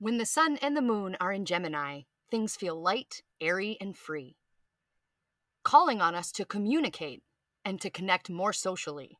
When 0.00 0.16
the 0.16 0.24
sun 0.24 0.56
and 0.62 0.74
the 0.74 0.80
moon 0.80 1.14
are 1.20 1.30
in 1.30 1.44
Gemini, 1.44 2.04
things 2.30 2.56
feel 2.56 2.80
light, 2.80 3.20
airy, 3.38 3.76
and 3.82 3.94
free, 3.94 4.38
calling 5.62 6.00
on 6.00 6.14
us 6.14 6.32
to 6.32 6.46
communicate 6.46 7.22
and 7.66 7.78
to 7.82 7.90
connect 7.90 8.30
more 8.30 8.54
socially. 8.54 9.18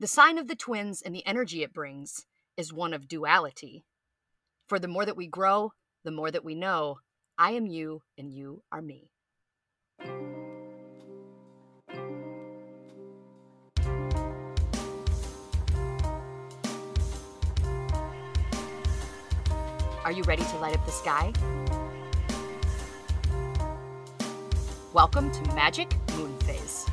The 0.00 0.06
sign 0.06 0.36
of 0.36 0.48
the 0.48 0.54
twins 0.54 1.00
and 1.00 1.14
the 1.14 1.26
energy 1.26 1.62
it 1.62 1.72
brings 1.72 2.26
is 2.58 2.74
one 2.74 2.92
of 2.92 3.08
duality. 3.08 3.86
For 4.68 4.78
the 4.78 4.86
more 4.86 5.06
that 5.06 5.16
we 5.16 5.28
grow, 5.28 5.72
the 6.04 6.10
more 6.10 6.30
that 6.30 6.44
we 6.44 6.54
know 6.54 6.98
I 7.38 7.52
am 7.52 7.66
you 7.66 8.02
and 8.18 8.30
you 8.30 8.64
are 8.70 8.82
me. 8.82 9.08
Are 20.04 20.12
you 20.12 20.22
ready 20.24 20.44
to 20.44 20.58
light 20.58 20.76
up 20.76 20.84
the 20.84 20.92
sky? 20.92 21.32
Welcome 24.92 25.30
to 25.30 25.54
Magic 25.54 25.96
Moon 26.14 26.38
Phase. 26.40 26.84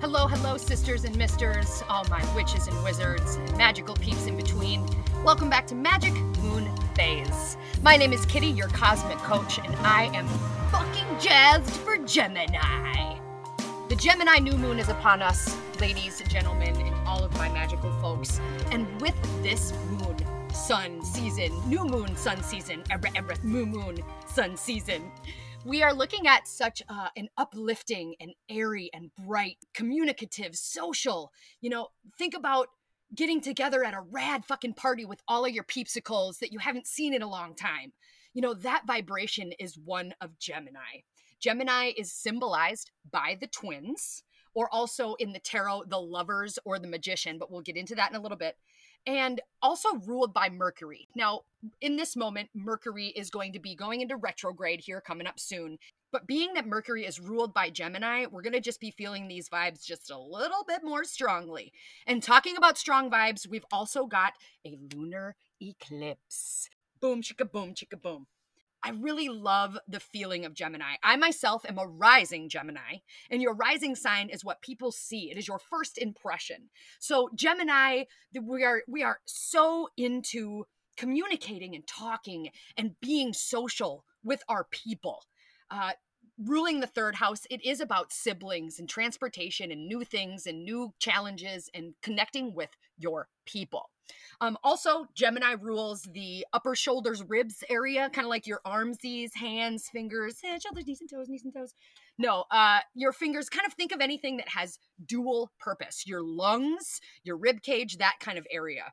Hello, 0.00 0.28
hello, 0.28 0.56
sisters 0.56 1.02
and 1.02 1.16
misters, 1.18 1.82
all 1.88 2.04
my 2.08 2.22
witches 2.36 2.68
and 2.68 2.84
wizards, 2.84 3.34
and 3.34 3.56
magical 3.58 3.96
peeps 3.96 4.26
in 4.26 4.36
between. 4.36 4.86
Welcome 5.24 5.50
back 5.50 5.66
to 5.66 5.74
Magic 5.74 6.14
Moon 6.40 6.70
Phase. 6.94 7.56
My 7.82 7.96
name 7.96 8.12
is 8.12 8.24
Kitty, 8.26 8.46
your 8.46 8.68
cosmic 8.68 9.18
coach, 9.18 9.58
and 9.58 9.74
I 9.84 10.04
am 10.14 10.28
fucking 10.70 11.18
jazzed 11.18 11.74
for 11.78 11.98
Gemini. 11.98 13.25
The 13.88 13.94
Gemini 13.94 14.40
new 14.40 14.54
moon 14.58 14.80
is 14.80 14.88
upon 14.88 15.22
us, 15.22 15.56
ladies, 15.80 16.20
and 16.20 16.28
gentlemen, 16.28 16.74
and 16.74 16.94
all 17.06 17.22
of 17.22 17.32
my 17.34 17.48
magical 17.48 17.92
folks. 18.00 18.40
And 18.72 19.00
with 19.00 19.14
this 19.44 19.72
moon, 19.90 20.16
sun 20.52 21.04
season, 21.04 21.52
new 21.68 21.84
moon, 21.84 22.16
sun 22.16 22.42
season, 22.42 22.82
ebra, 22.90 23.44
moon, 23.44 23.70
moon, 23.70 23.98
sun 24.26 24.56
season, 24.56 25.12
we 25.64 25.84
are 25.84 25.94
looking 25.94 26.26
at 26.26 26.48
such 26.48 26.82
uh, 26.88 27.10
an 27.16 27.28
uplifting 27.36 28.16
and 28.18 28.32
airy 28.50 28.90
and 28.92 29.12
bright, 29.24 29.58
communicative, 29.72 30.56
social. 30.56 31.30
You 31.60 31.70
know, 31.70 31.86
think 32.18 32.34
about 32.36 32.66
getting 33.14 33.40
together 33.40 33.84
at 33.84 33.94
a 33.94 34.00
rad 34.00 34.44
fucking 34.44 34.74
party 34.74 35.04
with 35.04 35.20
all 35.28 35.44
of 35.44 35.52
your 35.52 35.62
peepsicles 35.62 36.40
that 36.40 36.50
you 36.50 36.58
haven't 36.58 36.88
seen 36.88 37.14
in 37.14 37.22
a 37.22 37.30
long 37.30 37.54
time. 37.54 37.92
You 38.34 38.42
know, 38.42 38.52
that 38.52 38.82
vibration 38.84 39.52
is 39.60 39.78
one 39.78 40.12
of 40.20 40.40
Gemini. 40.40 41.02
Gemini 41.40 41.92
is 41.96 42.12
symbolized 42.12 42.90
by 43.10 43.36
the 43.40 43.46
twins, 43.46 44.22
or 44.54 44.68
also 44.72 45.14
in 45.14 45.32
the 45.32 45.38
tarot, 45.38 45.84
the 45.88 46.00
lovers 46.00 46.58
or 46.64 46.78
the 46.78 46.88
magician, 46.88 47.38
but 47.38 47.50
we'll 47.50 47.60
get 47.60 47.76
into 47.76 47.94
that 47.94 48.10
in 48.10 48.16
a 48.16 48.22
little 48.22 48.38
bit. 48.38 48.56
And 49.06 49.40
also 49.62 49.88
ruled 50.06 50.32
by 50.32 50.48
Mercury. 50.48 51.08
Now, 51.14 51.42
in 51.80 51.96
this 51.96 52.16
moment, 52.16 52.48
Mercury 52.54 53.08
is 53.08 53.30
going 53.30 53.52
to 53.52 53.60
be 53.60 53.76
going 53.76 54.00
into 54.00 54.16
retrograde 54.16 54.80
here 54.80 55.00
coming 55.00 55.26
up 55.26 55.38
soon. 55.38 55.78
But 56.10 56.26
being 56.26 56.54
that 56.54 56.66
Mercury 56.66 57.04
is 57.04 57.20
ruled 57.20 57.52
by 57.52 57.70
Gemini, 57.70 58.26
we're 58.30 58.42
going 58.42 58.54
to 58.54 58.60
just 58.60 58.80
be 58.80 58.90
feeling 58.90 59.28
these 59.28 59.48
vibes 59.48 59.84
just 59.84 60.10
a 60.10 60.18
little 60.18 60.64
bit 60.66 60.80
more 60.82 61.04
strongly. 61.04 61.72
And 62.06 62.22
talking 62.22 62.56
about 62.56 62.78
strong 62.78 63.10
vibes, 63.10 63.46
we've 63.46 63.66
also 63.70 64.06
got 64.06 64.32
a 64.66 64.78
lunar 64.94 65.36
eclipse. 65.60 66.68
Boom, 67.00 67.22
chicka 67.22 67.50
boom, 67.50 67.74
chicka 67.74 68.00
boom. 68.00 68.26
I 68.86 68.90
really 68.90 69.28
love 69.28 69.76
the 69.88 69.98
feeling 69.98 70.44
of 70.44 70.54
Gemini. 70.54 70.94
I 71.02 71.16
myself 71.16 71.64
am 71.68 71.76
a 71.76 71.88
rising 71.88 72.48
Gemini, 72.48 72.98
and 73.28 73.42
your 73.42 73.52
rising 73.52 73.96
sign 73.96 74.28
is 74.28 74.44
what 74.44 74.62
people 74.62 74.92
see. 74.92 75.28
It 75.28 75.36
is 75.36 75.48
your 75.48 75.58
first 75.58 75.98
impression. 75.98 76.68
So 77.00 77.28
Gemini, 77.34 78.04
we 78.40 78.62
are 78.62 78.82
we 78.86 79.02
are 79.02 79.18
so 79.24 79.88
into 79.96 80.66
communicating 80.96 81.74
and 81.74 81.84
talking 81.84 82.50
and 82.76 82.94
being 83.00 83.32
social 83.32 84.04
with 84.22 84.44
our 84.48 84.68
people. 84.70 85.24
Uh, 85.68 85.94
ruling 86.38 86.78
the 86.78 86.86
third 86.86 87.16
house, 87.16 87.42
it 87.50 87.64
is 87.64 87.80
about 87.80 88.12
siblings 88.12 88.78
and 88.78 88.88
transportation 88.88 89.72
and 89.72 89.88
new 89.88 90.04
things 90.04 90.46
and 90.46 90.64
new 90.64 90.94
challenges 91.00 91.68
and 91.74 91.94
connecting 92.02 92.54
with 92.54 92.70
your 92.96 93.26
people. 93.46 93.90
Um, 94.40 94.58
also, 94.62 95.06
Gemini 95.14 95.52
rules 95.60 96.02
the 96.02 96.46
upper 96.52 96.74
shoulders, 96.74 97.22
ribs 97.26 97.64
area, 97.68 98.10
kind 98.10 98.26
of 98.26 98.30
like 98.30 98.46
your 98.46 98.60
arms, 98.64 98.96
armsies, 98.96 99.34
hands, 99.34 99.88
fingers, 99.88 100.38
eh, 100.44 100.58
shoulders, 100.58 100.86
knees 100.86 101.00
and 101.00 101.10
toes, 101.10 101.28
knees 101.28 101.44
and 101.44 101.52
toes. 101.52 101.74
No, 102.18 102.44
uh, 102.50 102.80
your 102.94 103.12
fingers. 103.12 103.48
Kind 103.48 103.66
of 103.66 103.74
think 103.74 103.92
of 103.92 104.00
anything 104.00 104.36
that 104.38 104.48
has 104.48 104.78
dual 105.04 105.50
purpose. 105.58 106.06
Your 106.06 106.22
lungs, 106.22 107.00
your 107.24 107.36
rib 107.36 107.62
cage, 107.62 107.98
that 107.98 108.16
kind 108.20 108.38
of 108.38 108.46
area. 108.50 108.92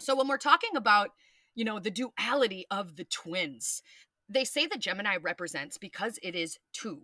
So 0.00 0.16
when 0.16 0.28
we're 0.28 0.38
talking 0.38 0.76
about, 0.76 1.10
you 1.54 1.64
know, 1.64 1.78
the 1.78 1.90
duality 1.90 2.66
of 2.70 2.96
the 2.96 3.04
twins, 3.04 3.82
they 4.28 4.44
say 4.44 4.66
that 4.66 4.80
Gemini 4.80 5.16
represents 5.16 5.78
because 5.78 6.18
it 6.22 6.34
is 6.34 6.58
two. 6.72 7.00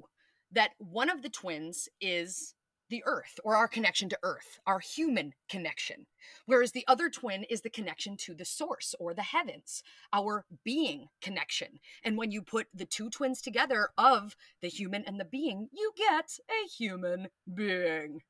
That 0.52 0.70
one 0.78 1.10
of 1.10 1.22
the 1.22 1.28
twins 1.28 1.88
is 2.00 2.54
the 2.88 3.02
earth 3.06 3.38
or 3.44 3.56
our 3.56 3.68
connection 3.68 4.08
to 4.08 4.18
earth, 4.22 4.58
our 4.66 4.80
human 4.80 5.34
connection. 5.48 6.06
Whereas 6.46 6.72
the 6.72 6.84
other 6.86 7.10
twin 7.10 7.44
is 7.44 7.60
the 7.60 7.70
connection 7.70 8.16
to 8.18 8.34
the 8.34 8.44
source 8.44 8.94
or 8.98 9.14
the 9.14 9.22
heavens, 9.22 9.82
our 10.12 10.44
being 10.64 11.08
connection. 11.20 11.80
And 12.02 12.16
when 12.16 12.30
you 12.30 12.42
put 12.42 12.66
the 12.74 12.84
two 12.84 13.10
twins 13.10 13.40
together 13.40 13.90
of 13.96 14.36
the 14.60 14.68
human 14.68 15.04
and 15.04 15.20
the 15.20 15.24
being, 15.24 15.68
you 15.72 15.92
get 15.96 16.38
a 16.50 16.68
human 16.68 17.28
being. 17.52 18.22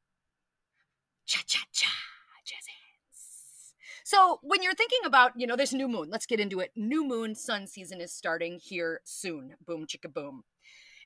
Cha 1.27 1.41
cha 1.47 1.65
cha, 1.73 1.91
jazz 2.45 2.67
hands. 2.67 3.75
So 4.05 4.39
when 4.43 4.63
you're 4.63 4.75
thinking 4.75 5.01
about, 5.05 5.33
you 5.37 5.47
know, 5.47 5.57
this 5.57 5.73
new 5.73 5.89
moon, 5.89 6.09
let's 6.11 6.27
get 6.27 6.41
into 6.41 6.61
it. 6.61 6.73
New 6.75 7.05
moon 7.05 7.35
sun 7.35 7.67
season 7.67 8.01
is 8.01 8.13
starting 8.13 8.59
here 8.59 9.01
soon. 9.05 9.55
Boom 9.67 9.87
chicka 9.87 10.13
boom. 10.13 10.45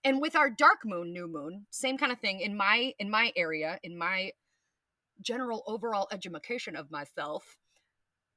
And 0.05 0.21
with 0.21 0.35
our 0.35 0.51
dark 0.51 0.85
moon, 0.85 1.13
new 1.13 1.29
moon, 1.29 1.67
same 1.71 1.97
kind 1.97 2.11
of 2.11 2.19
thing 2.19 2.41
in 2.41 2.57
my 2.57 2.93
in 2.99 3.09
my 3.11 3.33
area, 3.37 3.79
in 3.83 3.97
my 3.97 4.33
general 5.21 5.63
overall 5.67 6.09
education 6.11 6.75
of 6.75 6.91
myself, 6.91 7.57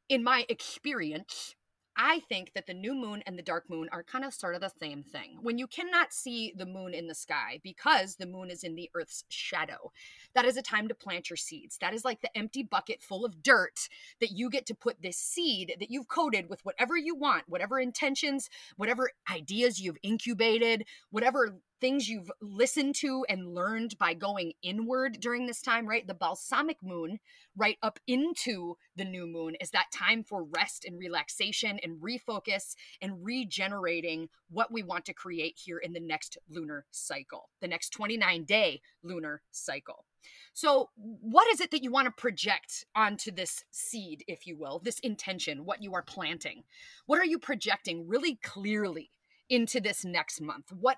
in 0.10 0.24
my 0.24 0.46
experience, 0.50 1.55
I 1.98 2.20
think 2.28 2.52
that 2.54 2.68
the 2.68 2.74
new 2.74 2.94
moon 2.94 3.24
and 3.26 3.38
the 3.38 3.44
dark 3.44 3.70
moon 3.70 3.88
are 3.92 4.04
kind 4.04 4.26
of 4.26 4.34
sort 4.34 4.56
of 4.56 4.62
the 4.62 4.72
same 4.80 5.04
thing. 5.04 5.38
When 5.42 5.58
you 5.58 5.68
cannot 5.68 6.14
see 6.14 6.54
the 6.56 6.66
moon 6.66 6.94
in 6.94 7.08
the 7.08 7.16
sky 7.16 7.60
because 7.64 8.16
the 8.16 8.26
moon 8.26 8.50
is 8.50 8.64
in 8.64 8.76
the 8.76 8.90
earth's 8.94 9.24
shadow, 9.30 9.92
that 10.34 10.46
is 10.46 10.58
a 10.58 10.62
time 10.62 10.88
to 10.90 10.96
plant 10.96 11.30
your 11.30 11.38
seeds. 11.38 11.78
That 11.80 11.94
is 11.94 12.04
like 12.04 12.22
the 12.22 12.36
empty 12.38 12.64
bucket 12.64 13.02
full 13.02 13.24
of 13.24 13.42
dirt 13.42 13.88
that 14.20 14.32
you 14.32 14.50
get 14.50 14.66
to 14.68 14.76
put 14.76 15.02
this 15.02 15.18
seed 15.18 15.76
that 15.80 15.90
you've 15.90 16.08
coated 16.08 16.50
with 16.50 16.66
whatever 16.66 16.98
you 16.98 17.16
want, 17.16 17.44
whatever 17.48 17.80
intentions, 17.80 18.50
whatever 18.76 19.12
ideas 19.32 19.80
you've 19.80 19.98
incubated, 20.04 20.86
whatever 21.12 21.60
things 21.82 22.10
you've 22.10 22.32
listened 22.42 22.96
to 22.96 23.26
and 23.30 23.54
learned 23.54 23.98
by 23.98 24.14
going 24.14 24.54
inward 24.62 25.20
during 25.20 25.46
this 25.46 25.62
time, 25.62 25.88
right? 25.88 26.08
The 26.08 26.14
balsamic 26.14 26.78
moon, 26.82 27.20
right 27.56 27.78
up 27.84 28.00
into 28.08 28.78
the 28.96 29.06
new 29.06 29.28
moon, 29.28 29.56
is 29.60 29.72
that 29.72 29.92
time 29.94 30.24
for 30.24 30.44
rest 30.44 30.86
and 30.86 30.98
relaxation 30.98 31.80
and 31.84 32.02
refocus 32.02 32.76
and 33.02 33.24
regenerating 33.24 34.30
what 34.50 34.72
we 34.72 34.84
want 34.84 35.06
to 35.06 35.14
create 35.14 35.60
here 35.64 35.78
in 35.78 35.94
the 35.94 36.00
next 36.00 36.38
lunar 36.50 36.86
cycle, 36.92 37.50
the 37.62 37.68
next 37.68 37.90
29 37.90 38.44
day 38.46 38.82
lunar 39.04 39.42
cycle. 39.52 40.06
So, 40.54 40.90
what 40.96 41.48
is 41.50 41.60
it 41.60 41.72
that 41.72 41.84
you 41.84 41.92
want 41.92 42.06
to 42.06 42.12
project 42.12 42.86
onto 42.96 43.32
this 43.32 43.64
seed, 43.72 44.24
if 44.28 44.48
you 44.48 44.58
will, 44.58 44.80
this 44.80 45.00
intention, 45.00 45.66
what 45.66 45.84
you 45.84 45.94
are 45.94 46.02
planting? 46.02 46.64
What 47.06 47.20
are 47.20 47.26
you 47.26 47.38
projecting 47.38 48.08
really 48.08 48.36
clearly 48.36 49.12
into 49.50 49.80
this 49.80 50.06
next 50.06 50.42
month? 50.42 50.72
What 50.72 50.98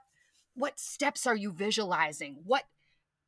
what 0.57 0.79
steps 0.79 1.27
are 1.27 1.35
you 1.35 1.51
visualizing? 1.51 2.37
What 2.43 2.63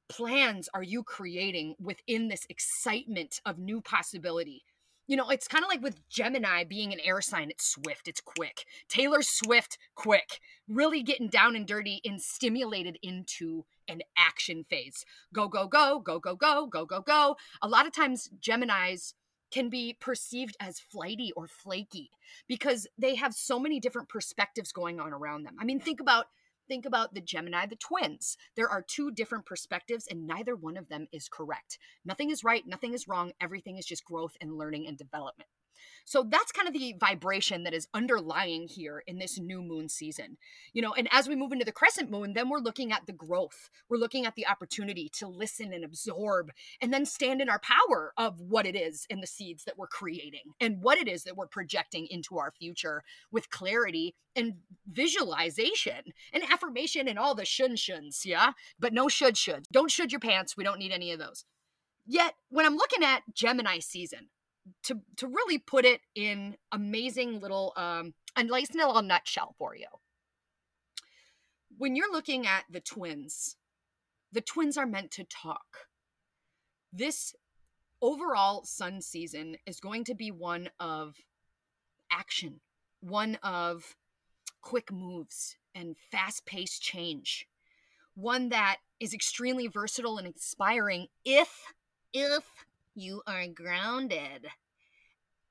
plans 0.10 0.68
are 0.74 0.84
you 0.84 1.04
creating 1.04 1.76
within 1.80 2.28
this 2.28 2.46
excitement 2.50 3.40
of 3.46 3.60
new 3.60 3.82
possibility? 3.82 4.64
You 5.08 5.16
know, 5.16 5.30
it's 5.30 5.48
kind 5.48 5.64
of 5.64 5.70
like 5.70 5.82
with 5.82 6.08
Gemini 6.10 6.64
being 6.64 6.92
an 6.92 7.00
air 7.00 7.22
sign, 7.22 7.50
it's 7.50 7.66
swift, 7.66 8.08
it's 8.08 8.22
quick. 8.22 8.66
Taylor 8.88 9.22
Swift, 9.22 9.78
quick, 9.96 10.40
really 10.68 11.02
getting 11.04 11.30
down 11.30 11.56
and 11.56 11.68
dirty 11.68 12.02
and 12.04 12.22
stimulated 12.22 12.98
into 13.02 13.66
an 13.88 14.02
action 14.18 14.66
phase. 14.70 15.06
Go, 15.34 15.48
go, 15.48 15.68
go, 15.68 16.00
go, 16.00 16.20
go, 16.20 16.36
go, 16.36 16.68
go, 16.68 16.86
go, 16.86 17.02
go. 17.02 17.36
A 17.62 17.68
lot 17.68 17.88
of 17.88 17.94
times, 17.94 18.30
Geminis 18.40 19.14
can 19.52 19.70
be 19.70 19.98
perceived 20.00 20.56
as 20.60 20.80
flighty 20.80 21.32
or 21.36 21.48
flaky 21.48 22.12
because 22.48 22.88
they 22.98 23.16
have 23.16 23.34
so 23.34 23.60
many 23.60 23.80
different 23.80 24.10
perspectives 24.10 24.72
going 24.72 25.00
on 25.00 25.12
around 25.12 25.44
them. 25.44 25.56
I 25.60 25.66
mean, 25.66 25.80
think 25.80 26.00
about 26.00 26.28
think 26.70 26.86
about 26.86 27.14
the 27.14 27.20
Gemini, 27.20 27.66
the 27.66 27.76
twins. 27.76 28.38
There 28.56 28.70
are 28.70 28.82
two 28.82 29.12
different 29.12 29.46
perspectives, 29.46 30.08
and 30.08 30.26
neither 30.26 30.56
one 30.56 30.78
of 30.78 30.88
them 30.88 31.08
is 31.12 31.28
correct. 31.28 31.80
Nothing 32.06 32.30
is 32.30 32.44
right, 32.44 32.66
nothing 32.66 32.94
is 32.94 33.08
wrong. 33.08 33.34
Everything 33.42 33.78
is 33.78 33.86
just 33.86 34.06
growth 34.06 34.38
and 34.40 34.58
learning 34.58 34.88
and 34.88 34.98
development. 34.98 35.50
So 36.06 36.26
that's 36.28 36.52
kind 36.52 36.68
of 36.68 36.74
the 36.74 36.96
vibration 37.00 37.64
that 37.64 37.74
is 37.74 37.88
underlying 37.94 38.68
here 38.68 39.04
in 39.08 39.20
this 39.20 39.40
new 39.40 39.62
moon 39.62 39.90
season. 39.90 40.38
You 40.74 40.82
know, 40.82 40.94
and 40.94 41.08
as 41.12 41.28
we 41.28 41.36
move 41.36 41.52
into 41.52 41.66
the 41.66 41.72
crescent 41.72 42.10
moon, 42.10 42.34
then 42.34 42.50
we're 42.50 42.60
looking 42.60 42.92
at 42.92 43.06
the 43.06 43.14
growth. 43.14 43.70
We're 43.90 43.98
looking 43.98 44.26
at 44.26 44.36
the 44.36 44.48
opportunity 44.48 45.10
to 45.14 45.28
listen 45.28 45.74
and 45.74 45.84
absorb 45.84 46.52
and 46.82 46.94
then 46.94 47.06
stand 47.06 47.42
in 47.42 47.50
our 47.50 47.60
power 47.60 48.14
of 48.18 48.40
what 48.40 48.66
it 48.66 48.76
is 48.76 49.06
in 49.10 49.22
the 49.22 49.28
seeds 49.28 49.64
that 49.66 49.78
we're 49.78 49.88
creating 49.88 50.54
and 50.60 50.82
what 50.82 50.98
it 50.98 51.08
is 51.08 51.24
that 51.24 51.38
we're 51.38 51.48
projecting 51.48 52.08
into 52.10 52.38
our 52.38 52.52
future 52.52 53.04
with 53.32 53.50
clarity 53.50 54.16
and 54.36 54.56
visualization 54.88 56.14
and 56.34 56.44
affirmation 56.44 57.08
and 57.08 57.20
all 57.20 57.36
the 57.36 57.46
shun 57.46 57.76
shuns, 57.76 58.26
yeah? 58.26 58.54
But 58.80 58.94
no 58.94 59.08
should 59.08 59.38
should. 59.38 59.66
Don't 59.72 59.92
should 59.92 60.12
your 60.12 60.20
pants. 60.20 60.58
We 60.58 60.64
don't 60.64 60.80
need 60.80 60.92
any 60.92 61.12
of 61.12 61.20
those. 61.20 61.46
Yet, 62.06 62.34
when 62.50 62.66
I'm 62.66 62.76
looking 62.76 63.04
at 63.04 63.22
Gemini 63.36 63.80
season, 63.80 64.30
to 64.84 65.02
to 65.18 65.28
really 65.28 65.58
put 65.58 65.86
it 65.86 66.02
in 66.16 66.56
amazing 66.72 67.40
little 67.40 67.74
um 67.76 68.14
a 68.36 68.44
nice 68.44 68.74
little 68.74 69.02
nutshell 69.02 69.56
for 69.58 69.76
you. 69.76 69.88
When 71.78 71.96
you're 71.96 72.12
looking 72.12 72.46
at 72.46 72.66
the 72.70 72.80
twins, 72.80 73.56
the 74.32 74.42
twins 74.42 74.78
are 74.78 74.86
meant 74.86 75.12
to 75.12 75.24
talk. 75.24 75.88
This 76.92 77.34
overall 78.02 78.64
sun 78.66 79.02
season 79.02 79.58
is 79.66 79.80
going 79.80 80.04
to 80.06 80.16
be 80.16 80.32
one 80.32 80.70
of 80.80 81.16
action, 82.12 82.60
one 83.02 83.36
of 83.44 83.96
quick 84.62 84.92
moves 84.92 85.56
and 85.76 85.96
fast-paced 86.12 86.82
change. 86.82 87.48
One 88.16 88.50
that 88.50 88.78
is 89.00 89.14
extremely 89.14 89.68
versatile 89.68 90.18
and 90.18 90.28
inspiring 90.28 91.08
if 91.24 91.74
if 92.14 92.66
you 92.96 93.22
are 93.28 93.48
grounded. 93.48 94.48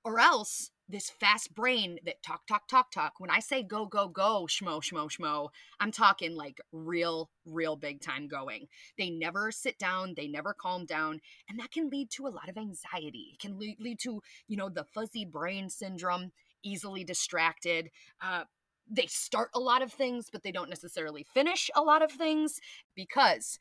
Or 0.04 0.20
else, 0.20 0.70
this 0.88 1.10
fast 1.10 1.54
brain 1.54 1.98
that 2.06 2.22
talk, 2.22 2.46
talk, 2.46 2.66
talk, 2.66 2.90
talk, 2.90 3.14
when 3.18 3.30
I 3.30 3.40
say 3.40 3.62
go, 3.62 3.84
go, 3.84 4.08
go, 4.08 4.46
schmo, 4.48 4.80
schmo, 4.82 5.10
schmo, 5.10 5.48
I'm 5.78 5.92
talking 5.92 6.34
like 6.34 6.60
real, 6.72 7.28
real 7.44 7.76
big 7.76 8.00
time 8.00 8.26
going. 8.26 8.68
They 8.96 9.10
never 9.10 9.50
sit 9.50 9.78
down, 9.78 10.14
they 10.16 10.28
never 10.28 10.54
calm 10.54 10.86
down. 10.86 11.20
And 11.48 11.58
that 11.58 11.72
can 11.72 11.90
lead 11.90 12.10
to 12.12 12.26
a 12.26 12.30
lot 12.30 12.48
of 12.48 12.56
anxiety. 12.56 13.32
It 13.34 13.38
can 13.38 13.58
lead, 13.58 13.98
to, 14.00 14.22
you 14.46 14.56
know, 14.56 14.70
the 14.70 14.84
fuzzy 14.84 15.26
brain 15.26 15.68
syndrome, 15.68 16.32
easily 16.62 17.04
distracted. 17.04 17.90
Uh, 18.22 18.44
they 18.90 19.06
start 19.06 19.50
a 19.54 19.60
lot 19.60 19.82
of 19.82 19.92
things, 19.92 20.30
but 20.32 20.42
they 20.42 20.52
don't 20.52 20.70
necessarily 20.70 21.26
finish 21.34 21.70
a 21.76 21.82
lot 21.82 22.02
of 22.02 22.12
things 22.12 22.60
because, 22.94 23.58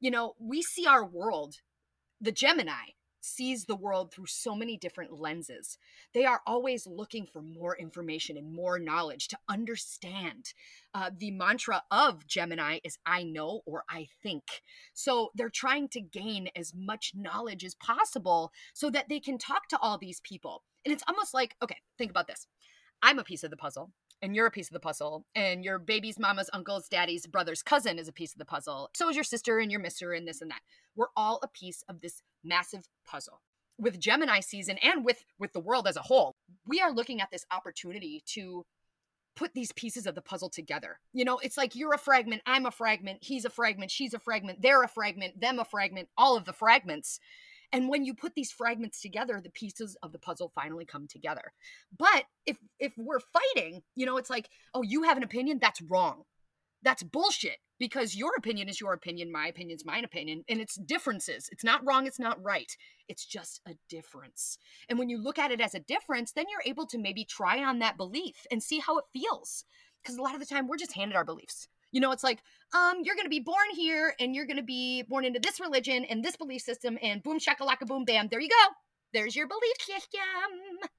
you 0.00 0.10
know, 0.10 0.34
we 0.38 0.62
see 0.62 0.86
our 0.86 1.04
world, 1.04 1.56
the 2.20 2.32
Gemini, 2.32 2.92
sees 3.24 3.64
the 3.64 3.76
world 3.76 4.12
through 4.12 4.26
so 4.26 4.54
many 4.54 4.76
different 4.76 5.18
lenses. 5.18 5.78
They 6.12 6.24
are 6.24 6.42
always 6.46 6.86
looking 6.86 7.26
for 7.26 7.40
more 7.40 7.76
information 7.76 8.36
and 8.36 8.52
more 8.52 8.78
knowledge 8.78 9.28
to 9.28 9.38
understand. 9.48 10.52
Uh, 10.92 11.10
the 11.16 11.30
mantra 11.30 11.82
of 11.90 12.26
Gemini 12.26 12.80
is 12.84 12.98
I 13.06 13.22
know 13.22 13.62
or 13.64 13.84
I 13.88 14.08
think. 14.22 14.44
So 14.92 15.30
they're 15.34 15.48
trying 15.48 15.88
to 15.88 16.00
gain 16.00 16.48
as 16.54 16.74
much 16.74 17.12
knowledge 17.14 17.64
as 17.64 17.74
possible 17.74 18.52
so 18.74 18.90
that 18.90 19.08
they 19.08 19.20
can 19.20 19.38
talk 19.38 19.68
to 19.68 19.78
all 19.78 19.96
these 19.98 20.20
people. 20.20 20.62
And 20.84 20.92
it's 20.92 21.04
almost 21.08 21.32
like, 21.32 21.56
okay, 21.62 21.78
think 21.96 22.10
about 22.10 22.26
this. 22.26 22.46
I'm 23.02 23.18
a 23.18 23.24
piece 23.24 23.42
of 23.42 23.50
the 23.50 23.56
puzzle 23.56 23.90
and 24.24 24.34
you're 24.34 24.46
a 24.46 24.50
piece 24.50 24.68
of 24.68 24.72
the 24.72 24.80
puzzle, 24.80 25.26
and 25.34 25.62
your 25.62 25.78
baby's 25.78 26.18
mama's 26.18 26.48
uncle's 26.54 26.88
daddy's 26.88 27.26
brother's 27.26 27.62
cousin 27.62 27.98
is 27.98 28.08
a 28.08 28.12
piece 28.12 28.32
of 28.32 28.38
the 28.38 28.44
puzzle. 28.46 28.88
So 28.94 29.10
is 29.10 29.16
your 29.16 29.24
sister 29.24 29.58
and 29.58 29.70
your 29.70 29.80
mister 29.80 30.12
and 30.12 30.26
this 30.26 30.40
and 30.40 30.50
that. 30.50 30.62
We're 30.96 31.08
all 31.14 31.40
a 31.42 31.48
piece 31.48 31.84
of 31.88 32.00
this 32.00 32.22
massive 32.42 32.88
puzzle. 33.06 33.42
With 33.78 34.00
Gemini 34.00 34.40
season 34.40 34.78
and 34.82 35.04
with 35.04 35.24
with 35.38 35.52
the 35.52 35.60
world 35.60 35.86
as 35.86 35.96
a 35.96 36.02
whole, 36.02 36.36
we 36.66 36.80
are 36.80 36.90
looking 36.90 37.20
at 37.20 37.30
this 37.30 37.44
opportunity 37.52 38.22
to 38.28 38.64
put 39.36 39.52
these 39.52 39.72
pieces 39.72 40.06
of 40.06 40.14
the 40.14 40.22
puzzle 40.22 40.48
together. 40.48 41.00
You 41.12 41.24
know, 41.24 41.38
it's 41.38 41.58
like 41.58 41.74
you're 41.74 41.92
a 41.92 41.98
fragment, 41.98 42.42
I'm 42.46 42.66
a 42.66 42.70
fragment, 42.70 43.18
he's 43.20 43.44
a 43.44 43.50
fragment, 43.50 43.90
she's 43.90 44.14
a 44.14 44.18
fragment, 44.18 44.62
they're 44.62 44.84
a 44.84 44.88
fragment, 44.88 45.40
them 45.40 45.58
a 45.58 45.64
fragment, 45.64 46.08
all 46.16 46.36
of 46.36 46.44
the 46.46 46.52
fragments. 46.52 47.20
And 47.72 47.88
when 47.88 48.04
you 48.04 48.14
put 48.14 48.34
these 48.34 48.52
fragments 48.52 49.00
together, 49.00 49.40
the 49.42 49.50
pieces 49.50 49.96
of 50.02 50.12
the 50.12 50.18
puzzle 50.18 50.52
finally 50.54 50.84
come 50.84 51.06
together. 51.06 51.52
But 51.96 52.24
if 52.46 52.58
if 52.78 52.92
we're 52.96 53.20
fighting, 53.20 53.82
you 53.94 54.06
know, 54.06 54.16
it's 54.16 54.30
like, 54.30 54.48
oh, 54.74 54.82
you 54.82 55.04
have 55.04 55.16
an 55.16 55.22
opinion, 55.22 55.58
that's 55.60 55.82
wrong. 55.82 56.22
That's 56.82 57.02
bullshit 57.02 57.58
because 57.78 58.14
your 58.14 58.32
opinion 58.36 58.68
is 58.68 58.80
your 58.80 58.92
opinion, 58.92 59.32
my 59.32 59.46
opinion 59.46 59.76
is 59.76 59.84
my 59.84 59.98
opinion, 59.98 60.44
and 60.48 60.60
it's 60.60 60.76
differences. 60.76 61.48
It's 61.50 61.64
not 61.64 61.84
wrong, 61.84 62.06
it's 62.06 62.18
not 62.18 62.42
right. 62.42 62.70
It's 63.08 63.24
just 63.24 63.60
a 63.66 63.74
difference. 63.88 64.58
And 64.88 64.98
when 64.98 65.08
you 65.08 65.20
look 65.20 65.38
at 65.38 65.50
it 65.50 65.60
as 65.60 65.74
a 65.74 65.80
difference, 65.80 66.32
then 66.32 66.44
you're 66.50 66.62
able 66.64 66.86
to 66.86 66.98
maybe 66.98 67.24
try 67.24 67.64
on 67.64 67.78
that 67.80 67.96
belief 67.96 68.46
and 68.50 68.62
see 68.62 68.78
how 68.78 68.98
it 68.98 69.04
feels. 69.12 69.64
Because 70.02 70.16
a 70.16 70.22
lot 70.22 70.34
of 70.34 70.40
the 70.40 70.46
time 70.46 70.68
we're 70.68 70.76
just 70.76 70.94
handed 70.94 71.16
our 71.16 71.24
beliefs. 71.24 71.68
You 71.94 72.00
know, 72.00 72.10
it's 72.10 72.24
like, 72.24 72.40
um, 72.74 73.02
you're 73.04 73.14
going 73.14 73.24
to 73.24 73.30
be 73.30 73.38
born 73.38 73.70
here 73.72 74.16
and 74.18 74.34
you're 74.34 74.46
going 74.46 74.56
to 74.56 74.64
be 74.64 75.04
born 75.04 75.24
into 75.24 75.38
this 75.38 75.60
religion 75.60 76.04
and 76.04 76.24
this 76.24 76.36
belief 76.36 76.62
system 76.62 76.98
and 77.00 77.22
boom 77.22 77.38
shakalaka 77.38 77.86
boom 77.86 78.04
bam. 78.04 78.26
There 78.28 78.40
you 78.40 78.48
go. 78.48 78.72
There's 79.12 79.36
your 79.36 79.46
belief 79.46 79.76
system. 79.78 80.90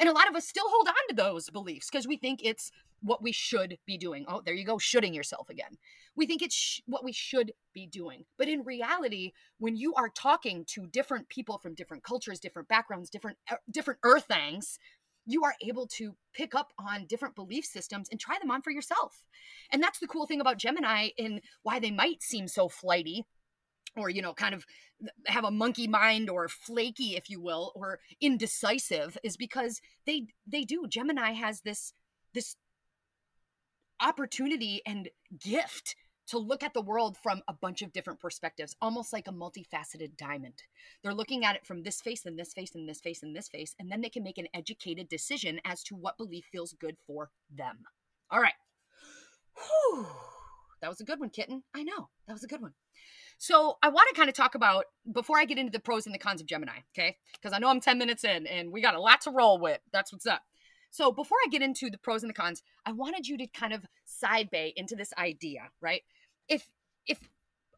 And 0.00 0.08
a 0.08 0.12
lot 0.12 0.28
of 0.28 0.34
us 0.34 0.48
still 0.48 0.64
hold 0.66 0.88
on 0.88 0.94
to 1.10 1.14
those 1.14 1.50
beliefs 1.50 1.88
because 1.88 2.08
we 2.08 2.16
think 2.16 2.40
it's 2.42 2.72
what 3.02 3.22
we 3.22 3.30
should 3.30 3.78
be 3.86 3.96
doing. 3.96 4.24
Oh, 4.26 4.42
there 4.44 4.54
you 4.54 4.64
go, 4.64 4.76
shooting 4.76 5.14
yourself 5.14 5.48
again. 5.50 5.78
We 6.16 6.26
think 6.26 6.42
it's 6.42 6.54
sh- 6.54 6.80
what 6.86 7.04
we 7.04 7.12
should 7.12 7.52
be 7.72 7.86
doing. 7.86 8.24
But 8.36 8.48
in 8.48 8.64
reality, 8.64 9.32
when 9.58 9.76
you 9.76 9.94
are 9.94 10.08
talking 10.08 10.64
to 10.70 10.86
different 10.86 11.28
people 11.28 11.58
from 11.58 11.74
different 11.74 12.02
cultures, 12.02 12.40
different 12.40 12.68
backgrounds, 12.68 13.08
different 13.08 13.38
uh, 13.50 13.56
different 13.70 14.00
earthings, 14.02 14.78
you 15.26 15.44
are 15.44 15.54
able 15.62 15.86
to 15.86 16.14
pick 16.34 16.54
up 16.54 16.72
on 16.78 17.06
different 17.06 17.34
belief 17.34 17.64
systems 17.64 18.08
and 18.10 18.18
try 18.18 18.36
them 18.40 18.50
on 18.50 18.62
for 18.62 18.70
yourself. 18.70 19.24
And 19.70 19.82
that's 19.82 19.98
the 19.98 20.06
cool 20.06 20.26
thing 20.26 20.40
about 20.40 20.58
Gemini 20.58 21.10
and 21.18 21.40
why 21.62 21.78
they 21.78 21.90
might 21.90 22.22
seem 22.22 22.48
so 22.48 22.68
flighty 22.68 23.24
or 23.96 24.08
you 24.08 24.22
know 24.22 24.32
kind 24.32 24.54
of 24.54 24.64
have 25.26 25.44
a 25.44 25.50
monkey 25.50 25.88
mind 25.88 26.30
or 26.30 26.48
flaky 26.48 27.16
if 27.16 27.28
you 27.28 27.40
will 27.40 27.72
or 27.74 27.98
indecisive 28.20 29.18
is 29.24 29.36
because 29.36 29.80
they 30.06 30.26
they 30.46 30.62
do 30.62 30.86
Gemini 30.88 31.32
has 31.32 31.62
this 31.62 31.92
this 32.32 32.56
opportunity 34.00 34.80
and 34.86 35.08
gift 35.38 35.96
to 36.30 36.38
look 36.38 36.62
at 36.62 36.74
the 36.74 36.80
world 36.80 37.16
from 37.20 37.42
a 37.48 37.52
bunch 37.52 37.82
of 37.82 37.92
different 37.92 38.20
perspectives, 38.20 38.76
almost 38.80 39.12
like 39.12 39.26
a 39.26 39.32
multifaceted 39.32 40.16
diamond. 40.16 40.62
They're 41.02 41.12
looking 41.12 41.44
at 41.44 41.56
it 41.56 41.66
from 41.66 41.82
this 41.82 42.00
face 42.00 42.24
and 42.24 42.38
this 42.38 42.52
face 42.52 42.74
and 42.74 42.88
this 42.88 43.00
face 43.00 43.22
and 43.22 43.34
this 43.34 43.48
face, 43.48 43.74
and 43.80 43.90
then 43.90 44.00
they 44.00 44.08
can 44.08 44.22
make 44.22 44.38
an 44.38 44.46
educated 44.54 45.08
decision 45.08 45.60
as 45.64 45.82
to 45.84 45.96
what 45.96 46.16
belief 46.16 46.44
feels 46.52 46.72
good 46.72 46.96
for 47.04 47.30
them. 47.52 47.78
All 48.30 48.40
right. 48.40 48.54
Whew. 49.56 50.06
That 50.80 50.88
was 50.88 51.00
a 51.00 51.04
good 51.04 51.18
one, 51.18 51.30
kitten. 51.30 51.64
I 51.74 51.82
know. 51.82 52.08
That 52.26 52.32
was 52.32 52.44
a 52.44 52.48
good 52.48 52.62
one. 52.62 52.74
So 53.36 53.78
I 53.82 53.88
want 53.88 54.08
to 54.08 54.14
kind 54.14 54.28
of 54.28 54.34
talk 54.36 54.54
about 54.54 54.84
before 55.12 55.38
I 55.38 55.46
get 55.46 55.58
into 55.58 55.72
the 55.72 55.80
pros 55.80 56.06
and 56.06 56.14
the 56.14 56.18
cons 56.18 56.40
of 56.40 56.46
Gemini, 56.46 56.78
okay? 56.94 57.16
Because 57.32 57.52
I 57.52 57.58
know 57.58 57.68
I'm 57.68 57.80
10 57.80 57.98
minutes 57.98 58.22
in 58.22 58.46
and 58.46 58.70
we 58.70 58.80
got 58.80 58.94
a 58.94 59.00
lot 59.00 59.20
to 59.22 59.30
roll 59.30 59.58
with. 59.58 59.80
That's 59.92 60.12
what's 60.12 60.26
up. 60.26 60.42
So 60.90 61.12
before 61.12 61.38
I 61.44 61.48
get 61.48 61.62
into 61.62 61.88
the 61.88 61.98
pros 61.98 62.22
and 62.22 62.30
the 62.30 62.34
cons, 62.34 62.62
I 62.84 62.92
wanted 62.92 63.26
you 63.26 63.38
to 63.38 63.46
kind 63.46 63.72
of 63.72 63.86
side 64.04 64.50
bay 64.50 64.72
into 64.76 64.96
this 64.96 65.12
idea, 65.16 65.70
right? 65.80 66.02
If 66.50 66.68
if 67.06 67.18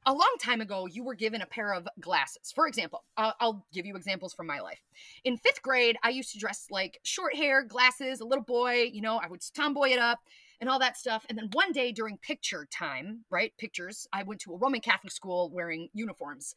a 0.04 0.12
long 0.12 0.34
time 0.40 0.60
ago 0.60 0.86
you 0.86 1.04
were 1.04 1.14
given 1.14 1.42
a 1.42 1.46
pair 1.46 1.72
of 1.72 1.86
glasses 2.00 2.50
for 2.52 2.66
example 2.66 3.04
uh, 3.16 3.30
i'll 3.38 3.64
give 3.72 3.86
you 3.86 3.94
examples 3.94 4.34
from 4.34 4.48
my 4.48 4.58
life. 4.58 4.80
In 5.22 5.36
fifth 5.36 5.62
grade 5.62 5.96
i 6.02 6.08
used 6.08 6.32
to 6.32 6.38
dress 6.38 6.66
like 6.70 6.98
short 7.04 7.36
hair 7.36 7.62
glasses 7.62 8.20
a 8.20 8.24
little 8.24 8.44
boy 8.44 8.90
you 8.92 9.00
know 9.00 9.18
i 9.18 9.28
would 9.28 9.42
tomboy 9.54 9.90
it 9.90 10.00
up 10.00 10.18
and 10.60 10.70
all 10.70 10.78
that 10.78 10.96
stuff. 10.96 11.26
And 11.28 11.36
then 11.36 11.48
one 11.54 11.72
day 11.72 11.92
during 11.92 12.18
picture 12.18 12.66
time 12.72 13.24
right 13.30 13.52
pictures 13.58 14.08
i 14.12 14.24
went 14.24 14.40
to 14.40 14.54
a 14.54 14.58
roman 14.58 14.80
catholic 14.80 15.12
school 15.12 15.50
wearing 15.52 15.88
uniforms. 15.92 16.54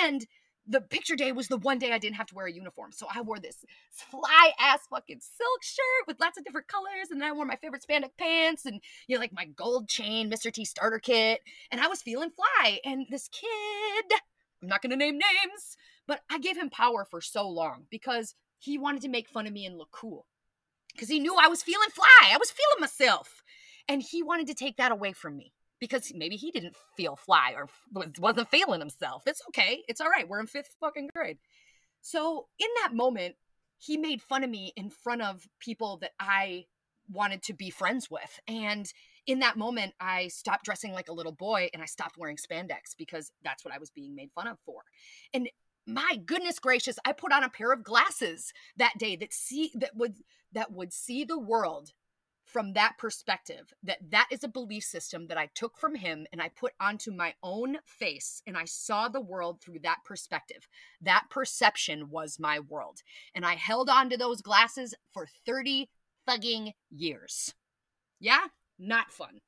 And 0.00 0.24
the 0.66 0.80
picture 0.80 1.14
day 1.14 1.32
was 1.32 1.48
the 1.48 1.56
one 1.56 1.78
day 1.78 1.92
I 1.92 1.98
didn't 1.98 2.16
have 2.16 2.26
to 2.28 2.34
wear 2.34 2.46
a 2.46 2.52
uniform. 2.52 2.90
So 2.92 3.06
I 3.12 3.20
wore 3.20 3.38
this 3.38 3.64
fly 3.90 4.52
ass 4.58 4.80
fucking 4.90 5.20
silk 5.20 5.62
shirt 5.62 6.06
with 6.06 6.20
lots 6.20 6.38
of 6.38 6.44
different 6.44 6.68
colors. 6.68 7.10
And 7.10 7.20
then 7.20 7.28
I 7.28 7.32
wore 7.32 7.44
my 7.44 7.56
favorite 7.56 7.84
spandex 7.88 8.10
pants 8.18 8.66
and, 8.66 8.80
you 9.06 9.16
know, 9.16 9.20
like 9.20 9.32
my 9.32 9.44
gold 9.44 9.88
chain, 9.88 10.30
Mr. 10.30 10.52
T 10.52 10.64
starter 10.64 10.98
kit. 10.98 11.40
And 11.70 11.80
I 11.80 11.86
was 11.86 12.02
feeling 12.02 12.30
fly. 12.30 12.80
And 12.84 13.06
this 13.10 13.28
kid, 13.28 14.20
I'm 14.62 14.68
not 14.68 14.82
going 14.82 14.90
to 14.90 14.96
name 14.96 15.18
names, 15.18 15.76
but 16.06 16.20
I 16.30 16.38
gave 16.38 16.56
him 16.56 16.70
power 16.70 17.04
for 17.04 17.20
so 17.20 17.48
long 17.48 17.84
because 17.90 18.34
he 18.58 18.78
wanted 18.78 19.02
to 19.02 19.08
make 19.08 19.28
fun 19.28 19.46
of 19.46 19.52
me 19.52 19.66
and 19.66 19.78
look 19.78 19.92
cool. 19.92 20.26
Because 20.92 21.08
he 21.08 21.20
knew 21.20 21.36
I 21.36 21.48
was 21.48 21.62
feeling 21.62 21.90
fly. 21.90 22.30
I 22.32 22.38
was 22.38 22.50
feeling 22.50 22.80
myself. 22.80 23.42
And 23.88 24.02
he 24.02 24.22
wanted 24.22 24.48
to 24.48 24.54
take 24.54 24.78
that 24.78 24.90
away 24.90 25.12
from 25.12 25.36
me 25.36 25.52
because 25.80 26.12
maybe 26.14 26.36
he 26.36 26.50
didn't 26.50 26.76
feel 26.96 27.16
fly 27.16 27.54
or 27.56 27.68
wasn't 28.18 28.50
feeling 28.50 28.80
himself. 28.80 29.22
It's 29.26 29.42
okay. 29.48 29.82
It's 29.88 30.00
all 30.00 30.08
right. 30.08 30.28
We're 30.28 30.40
in 30.40 30.46
fifth 30.46 30.76
fucking 30.80 31.10
grade. 31.14 31.38
So 32.00 32.46
in 32.58 32.68
that 32.82 32.94
moment, 32.94 33.36
he 33.78 33.96
made 33.96 34.22
fun 34.22 34.44
of 34.44 34.50
me 34.50 34.72
in 34.76 34.90
front 34.90 35.22
of 35.22 35.46
people 35.60 35.98
that 35.98 36.12
I 36.18 36.64
wanted 37.10 37.42
to 37.44 37.52
be 37.52 37.70
friends 37.70 38.10
with. 38.10 38.40
And 38.48 38.90
in 39.26 39.40
that 39.40 39.56
moment, 39.56 39.92
I 40.00 40.28
stopped 40.28 40.64
dressing 40.64 40.92
like 40.92 41.08
a 41.08 41.12
little 41.12 41.32
boy 41.32 41.68
and 41.72 41.82
I 41.82 41.86
stopped 41.86 42.16
wearing 42.16 42.36
spandex 42.36 42.96
because 42.96 43.32
that's 43.42 43.64
what 43.64 43.74
I 43.74 43.78
was 43.78 43.90
being 43.90 44.14
made 44.14 44.30
fun 44.34 44.46
of 44.46 44.58
for. 44.64 44.82
And 45.34 45.48
my 45.86 46.20
goodness 46.24 46.58
gracious, 46.58 46.98
I 47.04 47.12
put 47.12 47.32
on 47.32 47.44
a 47.44 47.48
pair 47.48 47.72
of 47.72 47.84
glasses 47.84 48.52
that 48.76 48.94
day 48.98 49.16
that 49.16 49.32
see 49.32 49.70
that 49.74 49.94
would 49.94 50.16
that 50.52 50.72
would 50.72 50.92
see 50.92 51.24
the 51.24 51.38
world 51.38 51.92
from 52.46 52.72
that 52.72 52.96
perspective 52.96 53.74
that 53.82 53.98
that 54.10 54.28
is 54.30 54.44
a 54.44 54.48
belief 54.48 54.84
system 54.84 55.26
that 55.26 55.36
I 55.36 55.50
took 55.54 55.76
from 55.76 55.96
him 55.96 56.26
and 56.32 56.40
I 56.40 56.48
put 56.48 56.72
onto 56.80 57.10
my 57.10 57.34
own 57.42 57.78
face 57.84 58.40
and 58.46 58.56
I 58.56 58.64
saw 58.64 59.08
the 59.08 59.20
world 59.20 59.60
through 59.60 59.80
that 59.82 59.98
perspective. 60.04 60.68
That 61.02 61.24
perception 61.28 62.08
was 62.08 62.38
my 62.38 62.60
world. 62.60 63.02
And 63.34 63.44
I 63.44 63.56
held 63.56 63.90
on 63.90 64.08
to 64.10 64.16
those 64.16 64.40
glasses 64.40 64.94
for 65.12 65.26
30 65.44 65.90
fucking 66.24 66.72
years. 66.90 67.52
Yeah? 68.20 68.46
Not 68.78 69.10
fun. 69.10 69.40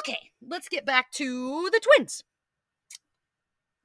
Okay, 0.00 0.30
let's 0.46 0.68
get 0.68 0.84
back 0.84 1.10
to 1.12 1.70
the 1.72 1.80
twins. 1.80 2.24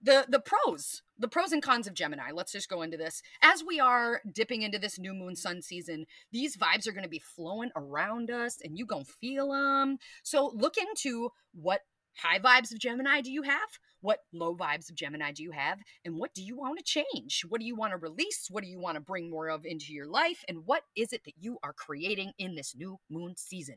The 0.01 0.25
the 0.29 0.39
pros 0.39 1.01
the 1.17 1.27
pros 1.27 1.51
and 1.51 1.61
cons 1.61 1.85
of 1.85 1.93
Gemini. 1.93 2.31
Let's 2.33 2.53
just 2.53 2.69
go 2.69 2.81
into 2.81 2.97
this. 2.97 3.21
As 3.41 3.63
we 3.63 3.79
are 3.79 4.21
dipping 4.31 4.61
into 4.61 4.79
this 4.79 4.97
new 4.97 5.13
moon 5.13 5.35
sun 5.35 5.61
season, 5.61 6.05
these 6.31 6.55
vibes 6.55 6.87
are 6.87 6.93
going 6.93 7.03
to 7.03 7.09
be 7.09 7.19
flowing 7.19 7.71
around 7.75 8.31
us 8.31 8.59
and 8.63 8.77
you 8.77 8.85
going 8.85 9.03
to 9.03 9.11
feel 9.11 9.51
them. 9.51 9.97
So 10.23 10.51
look 10.55 10.77
into 10.77 11.31
what 11.53 11.81
high 12.15 12.39
vibes 12.39 12.71
of 12.71 12.79
Gemini 12.79 13.21
do 13.21 13.31
you 13.31 13.43
have? 13.43 13.79
What 14.01 14.19
low 14.31 14.55
vibes 14.55 14.89
of 14.89 14.95
Gemini 14.95 15.33
do 15.33 15.43
you 15.43 15.51
have? 15.51 15.79
And 16.05 16.15
what 16.15 16.33
do 16.33 16.41
you 16.41 16.57
want 16.57 16.77
to 16.77 16.83
change? 16.83 17.43
What 17.47 17.59
do 17.59 17.67
you 17.67 17.75
want 17.75 17.91
to 17.91 17.97
release? 17.97 18.47
What 18.49 18.63
do 18.63 18.69
you 18.69 18.79
want 18.79 18.95
to 18.95 19.01
bring 19.01 19.29
more 19.29 19.49
of 19.49 19.65
into 19.65 19.93
your 19.93 20.07
life? 20.07 20.43
And 20.47 20.65
what 20.65 20.83
is 20.95 21.11
it 21.11 21.25
that 21.25 21.35
you 21.37 21.57
are 21.63 21.73
creating 21.73 22.31
in 22.37 22.55
this 22.55 22.75
new 22.75 22.99
moon 23.09 23.35
season? 23.35 23.75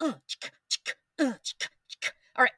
Uh, 0.00 0.14
uh, 1.18 1.32
All 2.36 2.44
right. 2.44 2.52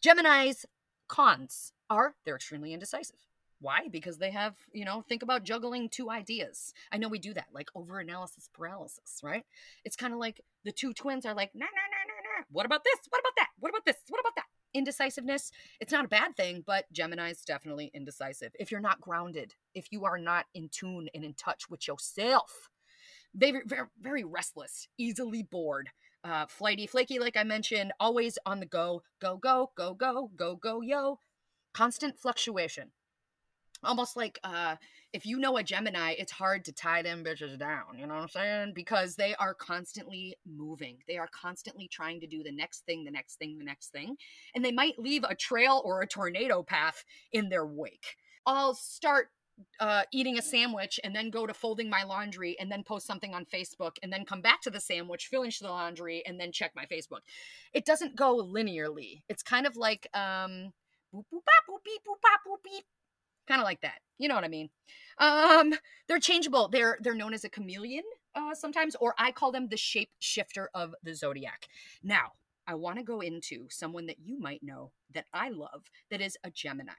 Gemini's 0.00 0.66
cons 1.08 1.72
are 1.90 2.14
they're 2.24 2.36
extremely 2.36 2.72
indecisive. 2.72 3.16
Why? 3.60 3.88
Because 3.90 4.18
they 4.18 4.30
have, 4.32 4.54
you 4.72 4.84
know, 4.84 5.02
think 5.08 5.22
about 5.22 5.44
juggling 5.44 5.88
two 5.88 6.10
ideas. 6.10 6.74
I 6.92 6.98
know 6.98 7.08
we 7.08 7.18
do 7.18 7.32
that, 7.34 7.46
like 7.54 7.68
over 7.74 7.98
analysis 7.98 8.50
paralysis, 8.52 9.20
right? 9.22 9.44
It's 9.84 9.96
kind 9.96 10.12
of 10.12 10.18
like 10.18 10.42
the 10.64 10.72
two 10.72 10.92
twins 10.92 11.24
are 11.24 11.34
like, 11.34 11.52
nah, 11.54 11.64
nah, 11.64 11.70
nah, 11.70 12.06
nah, 12.06 12.38
nah. 12.38 12.44
What 12.50 12.66
about 12.66 12.84
this? 12.84 12.98
What 13.08 13.20
about 13.20 13.32
that? 13.38 13.48
What 13.58 13.70
about 13.70 13.86
this? 13.86 13.96
What 14.08 14.20
about 14.20 14.36
that? 14.36 14.44
Indecisiveness, 14.74 15.52
it's 15.80 15.92
not 15.92 16.04
a 16.04 16.08
bad 16.08 16.36
thing, 16.36 16.62
but 16.66 16.84
Gemini 16.92 17.30
is 17.30 17.40
definitely 17.40 17.90
indecisive. 17.94 18.52
If 18.60 18.70
you're 18.70 18.80
not 18.80 19.00
grounded, 19.00 19.54
if 19.74 19.90
you 19.90 20.04
are 20.04 20.18
not 20.18 20.44
in 20.54 20.68
tune 20.68 21.08
and 21.14 21.24
in 21.24 21.32
touch 21.32 21.70
with 21.70 21.88
yourself, 21.88 22.68
they're 23.32 23.62
very, 23.64 23.86
very 23.98 24.24
restless, 24.24 24.88
easily 24.98 25.42
bored, 25.42 25.88
uh, 26.24 26.44
flighty, 26.46 26.86
flaky, 26.86 27.18
like 27.18 27.38
I 27.38 27.44
mentioned, 27.44 27.92
always 27.98 28.38
on 28.44 28.60
the 28.60 28.66
go, 28.66 29.02
go, 29.20 29.38
go, 29.38 29.70
go, 29.76 29.94
go, 29.94 30.30
go, 30.36 30.56
go, 30.56 30.82
yo. 30.82 31.20
Constant 31.76 32.18
fluctuation 32.18 32.90
almost 33.84 34.16
like 34.16 34.38
uh 34.42 34.76
if 35.12 35.24
you 35.24 35.38
know 35.38 35.56
a 35.56 35.62
Gemini, 35.62 36.14
it's 36.18 36.32
hard 36.32 36.64
to 36.66 36.72
tie 36.72 37.00
them 37.00 37.24
bitches 37.24 37.58
down, 37.58 37.96
you 37.96 38.06
know 38.06 38.14
what 38.14 38.22
I'm 38.24 38.28
saying? 38.28 38.72
Because 38.74 39.16
they 39.16 39.34
are 39.36 39.54
constantly 39.54 40.36
moving. 40.44 40.98
They 41.08 41.16
are 41.16 41.28
constantly 41.28 41.88
trying 41.88 42.20
to 42.20 42.26
do 42.26 42.42
the 42.42 42.52
next 42.52 42.84
thing, 42.84 43.04
the 43.04 43.10
next 43.10 43.36
thing, 43.36 43.56
the 43.56 43.64
next 43.64 43.92
thing. 43.92 44.16
And 44.54 44.62
they 44.62 44.72
might 44.72 44.98
leave 44.98 45.24
a 45.24 45.34
trail 45.34 45.80
or 45.86 46.02
a 46.02 46.06
tornado 46.06 46.62
path 46.62 47.02
in 47.32 47.48
their 47.48 47.64
wake. 47.64 48.16
I'll 48.44 48.74
start 48.74 49.28
uh, 49.80 50.02
eating 50.12 50.36
a 50.36 50.42
sandwich 50.42 51.00
and 51.02 51.16
then 51.16 51.30
go 51.30 51.46
to 51.46 51.54
folding 51.54 51.88
my 51.88 52.02
laundry 52.02 52.58
and 52.60 52.70
then 52.70 52.82
post 52.82 53.06
something 53.06 53.32
on 53.32 53.46
Facebook 53.46 53.96
and 54.02 54.12
then 54.12 54.26
come 54.26 54.42
back 54.42 54.60
to 54.62 54.70
the 54.70 54.80
sandwich, 54.80 55.28
finish 55.28 55.60
the 55.60 55.68
laundry, 55.68 56.22
and 56.26 56.38
then 56.38 56.52
check 56.52 56.72
my 56.76 56.84
Facebook. 56.84 57.20
It 57.72 57.86
doesn't 57.86 58.16
go 58.16 58.36
linearly. 58.36 59.22
It's 59.30 59.42
kind 59.42 59.66
of 59.66 59.76
like 59.76 60.08
um, 60.12 60.72
boop 61.16 61.24
boop 61.32 61.44
bop 61.44 61.64
boop 61.68 61.84
beep 61.84 62.02
boop 62.06 62.20
bop 62.22 62.40
boop 62.46 62.62
beep 62.62 62.84
kind 63.46 63.60
of 63.60 63.64
like 63.64 63.80
that. 63.82 64.00
You 64.18 64.28
know 64.28 64.34
what 64.34 64.44
I 64.44 64.48
mean? 64.48 64.70
Um, 65.18 65.74
they're 66.08 66.18
changeable. 66.18 66.68
They're 66.68 66.98
they're 67.00 67.14
known 67.14 67.34
as 67.34 67.44
a 67.44 67.48
chameleon 67.48 68.04
uh, 68.34 68.54
sometimes, 68.54 68.96
or 68.96 69.14
I 69.18 69.32
call 69.32 69.52
them 69.52 69.68
the 69.68 69.76
shape 69.76 70.10
shifter 70.18 70.70
of 70.74 70.94
the 71.02 71.14
zodiac. 71.14 71.66
Now, 72.02 72.32
I 72.66 72.74
want 72.74 72.98
to 72.98 73.04
go 73.04 73.20
into 73.20 73.66
someone 73.70 74.06
that 74.06 74.18
you 74.18 74.38
might 74.38 74.62
know 74.62 74.90
that 75.14 75.26
I 75.32 75.50
love 75.50 75.84
that 76.10 76.20
is 76.20 76.36
a 76.44 76.50
Gemini, 76.50 76.92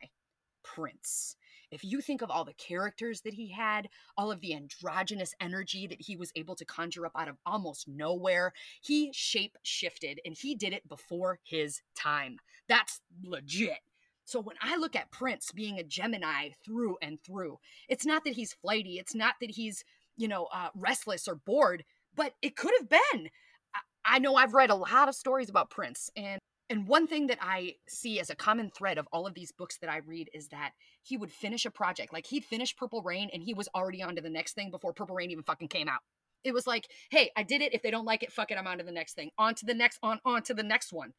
Prince. 0.63 1.35
If 1.69 1.83
you 1.83 1.99
think 1.99 2.21
of 2.21 2.31
all 2.31 2.45
the 2.45 2.53
characters 2.53 3.21
that 3.21 3.33
he 3.33 3.49
had, 3.51 3.89
all 4.17 4.31
of 4.31 4.39
the 4.39 4.53
androgynous 4.55 5.35
energy 5.41 5.85
that 5.87 6.01
he 6.01 6.15
was 6.15 6.31
able 6.35 6.55
to 6.55 6.63
conjure 6.63 7.05
up 7.05 7.11
out 7.13 7.27
of 7.27 7.35
almost 7.45 7.89
nowhere, 7.89 8.53
he 8.81 9.11
shape 9.11 9.57
shifted 9.63 10.21
and 10.25 10.33
he 10.33 10.55
did 10.55 10.71
it 10.71 10.87
before 10.87 11.39
his 11.43 11.81
time. 11.93 12.37
That's 12.69 13.01
legit. 13.21 13.79
So 14.27 14.41
when 14.41 14.57
I 14.61 14.75
look 14.75 14.93
at 14.93 15.09
Prince 15.09 15.53
being 15.53 15.79
a 15.79 15.83
Gemini 15.83 16.49
through 16.65 16.97
and 17.01 17.17
through, 17.23 17.59
it's 17.87 18.05
not 18.05 18.25
that 18.25 18.33
he's 18.33 18.51
flighty, 18.51 18.99
it's 18.99 19.15
not 19.15 19.35
that 19.39 19.51
he's, 19.51 19.85
you 20.17 20.27
know, 20.27 20.49
uh, 20.53 20.67
restless 20.75 21.29
or 21.29 21.35
bored, 21.35 21.85
but 22.13 22.33
it 22.41 22.57
could 22.57 22.73
have 22.77 22.89
been. 22.89 23.29
I, 23.73 23.79
I 24.15 24.19
know 24.19 24.35
I've 24.35 24.53
read 24.53 24.69
a 24.69 24.75
lot 24.75 25.07
of 25.07 25.15
stories 25.15 25.49
about 25.49 25.69
Prince 25.69 26.11
and 26.17 26.39
and 26.69 26.85
one 26.85 27.07
thing 27.07 27.27
that 27.27 27.37
I 27.41 27.75
see 27.87 28.19
as 28.19 28.29
a 28.29 28.35
common 28.35 28.69
thread 28.69 28.97
of 28.97 29.07
all 29.13 29.25
of 29.25 29.33
these 29.33 29.53
books 29.53 29.77
that 29.77 29.89
I 29.89 29.99
read 30.05 30.29
is 30.33 30.49
that 30.49 30.73
he 31.01 31.15
would 31.15 31.31
finish 31.31 31.65
a 31.65 31.71
project. 31.71 32.11
Like 32.11 32.25
he'd 32.25 32.43
finish 32.43 32.75
Purple 32.75 33.01
Rain 33.01 33.29
and 33.31 33.41
he 33.41 33.53
was 33.53 33.69
already 33.73 34.03
on 34.03 34.17
to 34.17 34.21
the 34.21 34.29
next 34.29 34.51
thing 34.51 34.69
before 34.69 34.91
Purple 34.91 35.15
Rain 35.15 35.31
even 35.31 35.45
fucking 35.45 35.69
came 35.69 35.87
out. 35.87 36.01
It 36.43 36.53
was 36.53 36.67
like, 36.67 36.89
hey, 37.09 37.31
I 37.37 37.43
did 37.43 37.61
it. 37.61 37.73
If 37.73 37.83
they 37.83 37.91
don't 37.91 38.03
like 38.03 38.21
it, 38.21 38.33
fuck 38.33 38.51
it, 38.51 38.57
I'm 38.57 38.67
on 38.67 38.79
to 38.79 38.83
the 38.83 38.91
next 38.91 39.13
thing. 39.13 39.31
On 39.37 39.55
to 39.55 39.65
the 39.65 39.73
next, 39.73 39.97
on, 40.03 40.19
on 40.25 40.43
to 40.43 40.53
the 40.53 40.61
next 40.61 40.91
one 40.91 41.13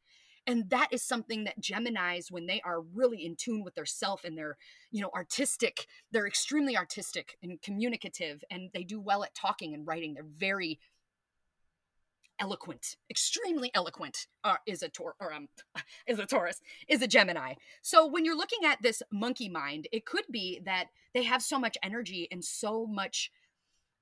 and 0.49 0.67
that 0.71 0.87
is 0.91 1.03
something 1.03 1.43
that 1.43 1.61
geminis 1.61 2.31
when 2.31 2.47
they 2.47 2.59
are 2.65 2.81
really 2.81 3.23
in 3.23 3.35
tune 3.35 3.63
with 3.63 3.75
their 3.75 3.85
self 3.85 4.23
and 4.23 4.35
they're 4.35 4.57
you 4.91 4.99
know 4.99 5.11
artistic 5.15 5.85
they're 6.11 6.25
extremely 6.25 6.75
artistic 6.75 7.37
and 7.43 7.61
communicative 7.61 8.43
and 8.49 8.71
they 8.73 8.83
do 8.83 8.99
well 8.99 9.23
at 9.23 9.35
talking 9.35 9.73
and 9.73 9.85
writing. 9.85 10.15
They're 10.15 10.23
very 10.25 10.79
eloquent 12.39 12.95
extremely 13.11 13.69
eloquent 13.75 14.25
uh, 14.45 14.55
is 14.65 14.81
a 14.81 14.89
tor 14.89 15.13
or 15.19 15.31
um 15.33 15.49
is 16.07 16.19
a 16.19 16.25
taurus 16.25 16.61
is 16.87 17.01
a 17.01 17.07
gemini. 17.07 17.53
So 17.83 18.07
when 18.07 18.25
you're 18.25 18.37
looking 18.37 18.65
at 18.65 18.81
this 18.81 19.03
monkey 19.11 19.49
mind 19.49 19.87
it 19.91 20.05
could 20.05 20.25
be 20.31 20.61
that 20.65 20.85
they 21.13 21.23
have 21.23 21.43
so 21.43 21.59
much 21.59 21.77
energy 21.83 22.27
and 22.31 22.43
so 22.43 22.87
much 22.87 23.31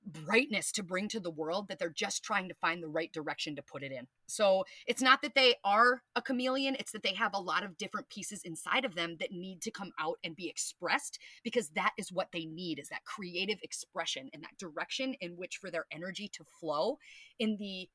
brightness 0.08 0.72
to 0.72 0.82
bring 0.82 1.08
to 1.08 1.20
the 1.20 1.30
world 1.30 1.68
that 1.68 1.78
they're 1.78 1.90
just 1.90 2.24
trying 2.24 2.48
to 2.48 2.54
find 2.54 2.82
the 2.82 2.88
right 2.88 3.12
direction 3.12 3.54
to 3.56 3.62
put 3.62 3.82
it 3.82 3.92
in. 3.92 4.06
So 4.26 4.64
it's 4.86 5.02
not 5.02 5.22
that 5.22 5.34
they 5.34 5.54
are 5.64 6.02
a 6.16 6.22
chameleon, 6.22 6.76
it's 6.78 6.92
that 6.92 7.02
they 7.02 7.14
have 7.14 7.34
a 7.34 7.40
lot 7.40 7.62
of 7.62 7.76
different 7.76 8.08
pieces 8.08 8.42
inside 8.44 8.84
of 8.84 8.94
them 8.94 9.16
that 9.20 9.32
need 9.32 9.60
to 9.62 9.70
come 9.70 9.92
out 10.00 10.18
and 10.24 10.34
be 10.34 10.48
expressed 10.48 11.18
because 11.44 11.68
that 11.70 11.92
is 11.98 12.12
what 12.12 12.28
they 12.32 12.46
need 12.46 12.78
is 12.78 12.88
that 12.88 13.04
creative 13.04 13.58
expression 13.62 14.30
and 14.32 14.42
that 14.42 14.58
direction 14.58 15.14
in 15.20 15.32
which 15.32 15.58
for 15.58 15.70
their 15.70 15.86
energy 15.92 16.28
to 16.28 16.44
flow 16.60 16.98
in 17.38 17.56
the 17.58 17.88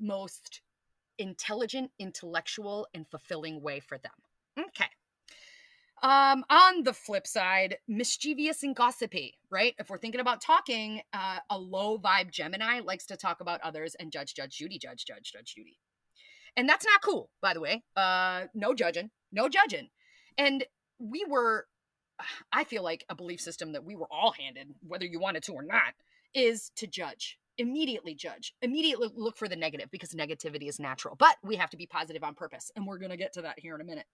most 0.00 0.62
intelligent, 1.18 1.90
intellectual 1.98 2.86
and 2.94 3.06
fulfilling 3.08 3.62
way 3.62 3.80
for 3.80 3.98
them. 3.98 4.12
Okay. 4.58 4.86
Um, 6.06 6.44
on 6.50 6.84
the 6.84 6.92
flip 6.92 7.26
side, 7.26 7.78
mischievous 7.88 8.62
and 8.62 8.76
gossipy, 8.76 9.38
right? 9.50 9.74
If 9.76 9.90
we're 9.90 9.98
thinking 9.98 10.20
about 10.20 10.40
talking, 10.40 11.00
uh, 11.12 11.38
a 11.50 11.58
low 11.58 11.98
vibe 11.98 12.30
Gemini 12.30 12.78
likes 12.78 13.06
to 13.06 13.16
talk 13.16 13.40
about 13.40 13.60
others 13.62 13.96
and 13.98 14.12
judge, 14.12 14.32
judge, 14.32 14.56
Judy, 14.56 14.78
judge, 14.78 15.04
judge, 15.04 15.32
judge, 15.32 15.56
Judy. 15.56 15.80
And 16.56 16.68
that's 16.68 16.86
not 16.86 17.02
cool, 17.02 17.30
by 17.42 17.54
the 17.54 17.60
way. 17.60 17.82
Uh, 17.96 18.44
no 18.54 18.72
judging, 18.72 19.10
no 19.32 19.48
judging. 19.48 19.88
And 20.38 20.62
we 21.00 21.24
were, 21.28 21.66
I 22.52 22.62
feel 22.62 22.84
like 22.84 23.04
a 23.08 23.16
belief 23.16 23.40
system 23.40 23.72
that 23.72 23.84
we 23.84 23.96
were 23.96 24.06
all 24.08 24.30
handed, 24.30 24.68
whether 24.86 25.06
you 25.06 25.18
wanted 25.18 25.42
to 25.42 25.54
or 25.54 25.64
not, 25.64 25.94
is 26.34 26.70
to 26.76 26.86
judge. 26.86 27.36
Immediately 27.58 28.14
judge. 28.14 28.54
Immediately 28.62 29.08
look 29.16 29.36
for 29.36 29.48
the 29.48 29.56
negative 29.56 29.90
because 29.90 30.10
negativity 30.10 30.68
is 30.68 30.78
natural. 30.78 31.16
But 31.16 31.34
we 31.42 31.56
have 31.56 31.70
to 31.70 31.76
be 31.76 31.86
positive 31.86 32.22
on 32.22 32.36
purpose. 32.36 32.70
And 32.76 32.86
we're 32.86 32.98
going 32.98 33.10
to 33.10 33.16
get 33.16 33.32
to 33.32 33.42
that 33.42 33.58
here 33.58 33.74
in 33.74 33.80
a 33.80 33.84
minute. 33.84 34.06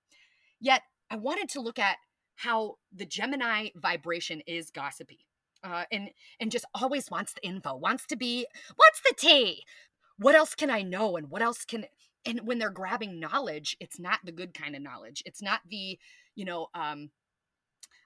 Yet 0.62 0.82
I 1.10 1.16
wanted 1.16 1.50
to 1.50 1.60
look 1.60 1.78
at 1.78 1.96
how 2.36 2.76
the 2.94 3.04
Gemini 3.04 3.68
vibration 3.74 4.40
is 4.46 4.70
gossipy. 4.70 5.26
Uh, 5.64 5.84
and 5.92 6.10
and 6.40 6.50
just 6.50 6.64
always 6.74 7.10
wants 7.10 7.34
the 7.34 7.46
info, 7.46 7.76
wants 7.76 8.06
to 8.06 8.16
be, 8.16 8.46
what's 8.76 9.00
the 9.00 9.14
tea? 9.16 9.64
What 10.16 10.34
else 10.34 10.54
can 10.54 10.70
I 10.70 10.82
know? 10.82 11.16
And 11.16 11.30
what 11.30 11.42
else 11.42 11.64
can 11.64 11.84
and 12.24 12.46
when 12.46 12.58
they're 12.58 12.70
grabbing 12.70 13.18
knowledge, 13.18 13.76
it's 13.80 13.98
not 13.98 14.20
the 14.24 14.32
good 14.32 14.54
kind 14.54 14.76
of 14.76 14.82
knowledge. 14.82 15.22
It's 15.26 15.42
not 15.42 15.60
the, 15.68 15.98
you 16.36 16.44
know, 16.44 16.68
um, 16.74 17.10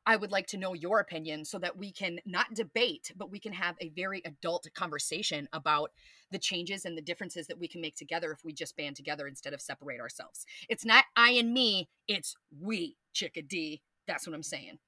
I 0.06 0.14
would 0.14 0.30
like 0.30 0.46
to 0.48 0.56
know 0.56 0.72
your 0.72 1.00
opinion 1.00 1.44
so 1.44 1.58
that 1.58 1.76
we 1.76 1.90
can 1.90 2.20
not 2.24 2.54
debate, 2.54 3.12
but 3.16 3.30
we 3.30 3.40
can 3.40 3.52
have 3.52 3.74
a 3.80 3.88
very 3.88 4.22
adult 4.24 4.68
conversation 4.74 5.48
about 5.52 5.90
the 6.30 6.38
changes 6.38 6.84
and 6.84 6.96
the 6.96 7.02
differences 7.02 7.48
that 7.48 7.58
we 7.58 7.66
can 7.66 7.80
make 7.80 7.96
together 7.96 8.30
if 8.30 8.44
we 8.44 8.52
just 8.52 8.76
band 8.76 8.94
together 8.94 9.26
instead 9.26 9.52
of 9.52 9.60
separate 9.60 10.00
ourselves. 10.00 10.46
It's 10.68 10.84
not 10.84 11.06
I 11.16 11.32
and 11.32 11.52
me, 11.52 11.88
it's 12.06 12.36
we, 12.60 12.96
chickadee. 13.12 13.82
That's 14.06 14.26
what 14.26 14.34
I'm 14.34 14.44
saying. 14.44 14.78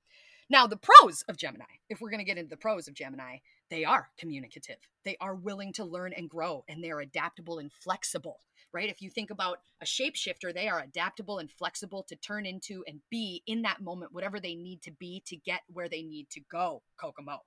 Now, 0.51 0.67
the 0.67 0.79
pros 0.79 1.23
of 1.29 1.37
Gemini, 1.37 1.65
if 1.91 2.01
we're 2.01 2.11
going 2.11 2.21
to 2.21 2.25
get 2.25 2.39
into 2.39 2.49
the 2.49 2.57
pros 2.57 2.89
of 2.89 2.95
Gemini, 2.95 3.39
they 3.71 3.85
are 3.85 4.09
communicative. 4.19 4.79
They 5.05 5.17
are 5.21 5.35
willing 5.35 5.73
to 5.75 5.85
learn 5.85 6.15
and 6.15 6.31
grow, 6.31 6.65
and 6.69 6.83
they're 6.83 7.01
adaptable 7.01 7.59
and 7.59 7.71
flexible. 7.71 8.41
Right? 8.73 8.89
If 8.89 9.03
you 9.03 9.11
think 9.11 9.31
about 9.31 9.59
a 9.81 9.85
shapeshifter, 9.85 10.53
they 10.53 10.69
are 10.69 10.81
adaptable 10.81 11.39
and 11.39 11.51
flexible 11.51 12.05
to 12.09 12.17
turn 12.17 12.47
into 12.47 12.85
and 12.87 13.01
be 13.11 13.43
in 13.47 13.63
that 13.63 13.81
moment 13.81 14.13
whatever 14.13 14.41
they 14.41 14.55
need 14.55 14.83
to 14.83 14.91
be 14.91 15.23
to 15.27 15.37
get 15.37 15.61
where 15.73 15.89
they 15.89 16.03
need 16.03 16.29
to 16.31 16.41
go, 16.51 16.83
Kokomo. 17.01 17.41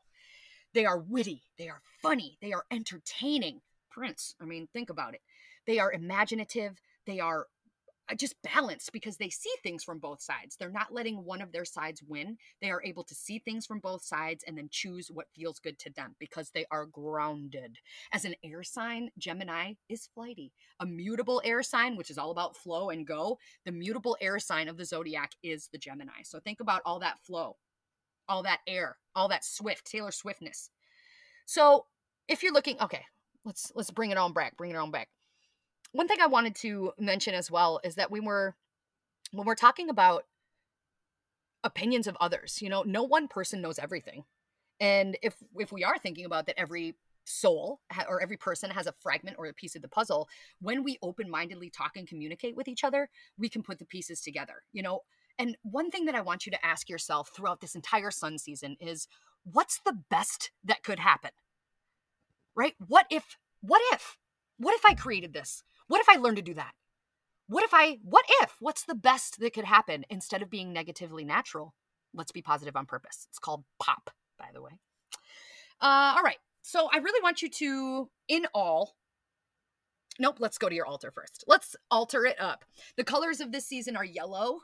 They 0.74 0.86
are 0.86 1.00
witty, 1.00 1.44
they 1.58 1.68
are 1.68 1.82
funny, 2.01 2.38
they 2.42 2.54
are 2.54 2.66
entertaining. 2.72 3.62
Prince, 3.90 4.36
I 4.42 4.46
mean, 4.46 4.68
think 4.72 4.90
about 4.90 5.13
it. 5.13 5.22
They 5.68 5.80
are 5.80 5.92
imaginative, 5.92 6.80
they 7.06 7.20
are 7.20 7.48
Uh, 8.10 8.15
just 8.15 8.36
balanced 8.41 8.91
because 8.91 9.17
they 9.17 9.29
see 9.29 9.51
things 9.63 9.84
from 9.84 10.00
both 10.00 10.22
sides. 10.22 10.55
They're 10.55 10.70
not 10.70 10.93
letting 10.93 11.24
one 11.24 11.41
of 11.41 11.51
their 11.51 11.65
sides 11.65 12.01
win. 12.05 12.38
They 12.62 12.72
are 12.72 12.84
able 12.84 13.03
to 13.05 13.15
see 13.15 13.39
things 13.39 13.65
from 13.65 13.79
both 13.79 14.03
sides 14.03 14.43
and 14.46 14.58
then 14.58 14.70
choose 14.72 15.10
what 15.12 15.27
feels 15.36 15.60
good 15.60 15.79
to 15.79 15.91
them 15.91 16.15
because 16.20 16.50
they 16.50 16.65
are 16.72 16.86
grounded. 16.86 17.77
As 18.12 18.25
an 18.25 18.36
air 18.43 18.63
sign, 18.63 19.12
Gemini 19.17 19.74
is 19.88 20.10
flighty. 20.13 20.51
A 20.79 20.86
mutable 20.86 21.41
air 21.46 21.63
sign, 21.63 21.96
which 21.96 22.10
is 22.10 22.17
all 22.17 22.31
about 22.31 22.58
flow 22.58 22.89
and 22.89 23.08
go, 23.08 23.38
the 23.65 23.72
mutable 23.72 24.17
air 24.20 24.39
sign 24.39 24.67
of 24.67 24.77
the 24.77 24.86
zodiac 24.86 25.31
is 25.43 25.70
the 25.72 25.77
Gemini. 25.77 26.24
So 26.24 26.39
think 26.39 26.60
about 26.60 26.81
all 26.86 27.00
that 27.00 27.20
flow, 27.20 27.58
all 28.27 28.43
that 28.43 28.60
air, 28.67 28.98
all 29.15 29.29
that 29.29 29.46
swift, 29.46 29.86
Taylor 29.86 30.12
Swiftness. 30.12 30.70
So 31.46 31.86
if 32.27 32.43
you're 32.43 32.53
looking, 32.53 32.77
okay, 32.81 33.05
let's 33.46 33.72
let's 33.75 33.91
bring 33.91 34.12
it 34.12 34.17
on 34.17 34.34
back, 34.34 34.58
bring 34.58 34.72
it 34.72 34.77
on 34.77 34.91
back 34.91 35.10
one 35.92 36.08
thing 36.08 36.22
I 36.22 36.28
wanted 36.28 36.56
to 36.58 36.94
mention 37.00 37.34
as 37.34 37.52
well 37.52 37.80
is 37.84 37.96
that 37.96 38.12
we 38.12 38.20
were 38.20 38.56
when 39.32 39.48
we're 39.48 39.56
talking 39.56 39.90
about 39.90 40.26
opinions 41.64 42.08
of 42.08 42.18
others, 42.20 42.62
you 42.62 42.70
know, 42.70 42.84
no 42.84 43.04
one 43.04 43.28
person 43.28 43.62
knows 43.62 43.80
everything. 43.80 44.24
And 44.80 45.18
if 45.22 45.36
if 45.58 45.72
we 45.72 45.84
are 45.84 45.98
thinking 45.98 46.26
about 46.26 46.48
that 46.48 46.60
every 46.60 46.96
soul 47.24 47.82
or 48.10 48.22
every 48.22 48.38
person 48.38 48.72
has 48.72 48.88
a 48.88 48.96
fragment 49.00 49.38
or 49.38 49.46
a 49.46 49.54
piece 49.54 49.76
of 49.76 49.82
the 49.82 49.88
puzzle, 49.88 50.28
when 50.60 50.84
we 50.84 50.98
open-mindedly 51.02 51.70
talk 51.70 51.96
and 51.96 52.08
communicate 52.08 52.56
with 52.56 52.68
each 52.68 52.84
other, 52.84 53.10
we 53.38 53.48
can 53.48 53.62
put 53.62 53.80
the 53.80 53.86
pieces 53.86 54.22
together, 54.22 54.64
you 54.74 54.82
know. 54.82 55.02
And 55.38 55.56
one 55.64 55.92
thing 55.92 56.06
that 56.06 56.16
I 56.16 56.22
want 56.22 56.46
you 56.46 56.52
to 56.52 56.66
ask 56.66 56.90
yourself 56.90 57.32
throughout 57.34 57.62
this 57.62 57.76
entire 57.76 58.12
sun 58.12 58.38
season 58.38 58.76
is 58.80 59.08
what's 59.44 59.80
the 59.86 59.98
best 60.10 60.52
that 60.64 60.84
could 60.84 61.00
happen? 61.00 61.32
Right? 62.56 62.74
What 62.86 63.06
if 63.10 63.38
what 63.62 63.82
if 63.94 64.18
what 64.58 64.76
if 64.76 64.86
I 64.86 64.94
created 64.94 65.34
this? 65.34 65.64
What 65.92 66.00
if 66.00 66.08
I 66.08 66.16
learned 66.16 66.38
to 66.38 66.42
do 66.42 66.54
that? 66.54 66.72
What 67.48 67.66
if 67.66 67.72
I, 67.74 67.98
what 68.02 68.24
if, 68.42 68.56
what's 68.62 68.86
the 68.86 68.96
best 68.96 69.42
that 69.42 69.52
could 69.52 69.66
happen 69.66 70.06
instead 70.10 70.42
of 70.42 70.50
being 70.50 70.72
negatively 70.72 71.26
natural? 71.26 71.76
Let's 72.14 72.32
be 72.32 72.42
positive 72.42 72.78
on 72.78 72.86
purpose. 72.86 73.26
It's 73.28 73.40
called 73.40 73.66
POP, 73.78 74.10
by 74.40 74.46
the 74.54 74.62
way. 74.62 74.72
Uh, 75.82 76.14
all 76.16 76.24
right. 76.24 76.38
So 76.62 76.88
I 76.94 77.00
really 77.00 77.22
want 77.22 77.42
you 77.42 77.50
to, 77.50 78.10
in 78.30 78.48
all, 78.54 78.96
nope, 80.18 80.38
let's 80.40 80.58
go 80.58 80.70
to 80.70 80.76
your 80.76 80.86
altar 80.86 81.12
first. 81.12 81.44
Let's 81.46 81.76
alter 81.90 82.26
it 82.26 82.40
up. 82.40 82.64
The 82.96 83.04
colors 83.04 83.42
of 83.42 83.52
this 83.52 83.68
season 83.68 83.98
are 83.98 84.06
yellow, 84.06 84.62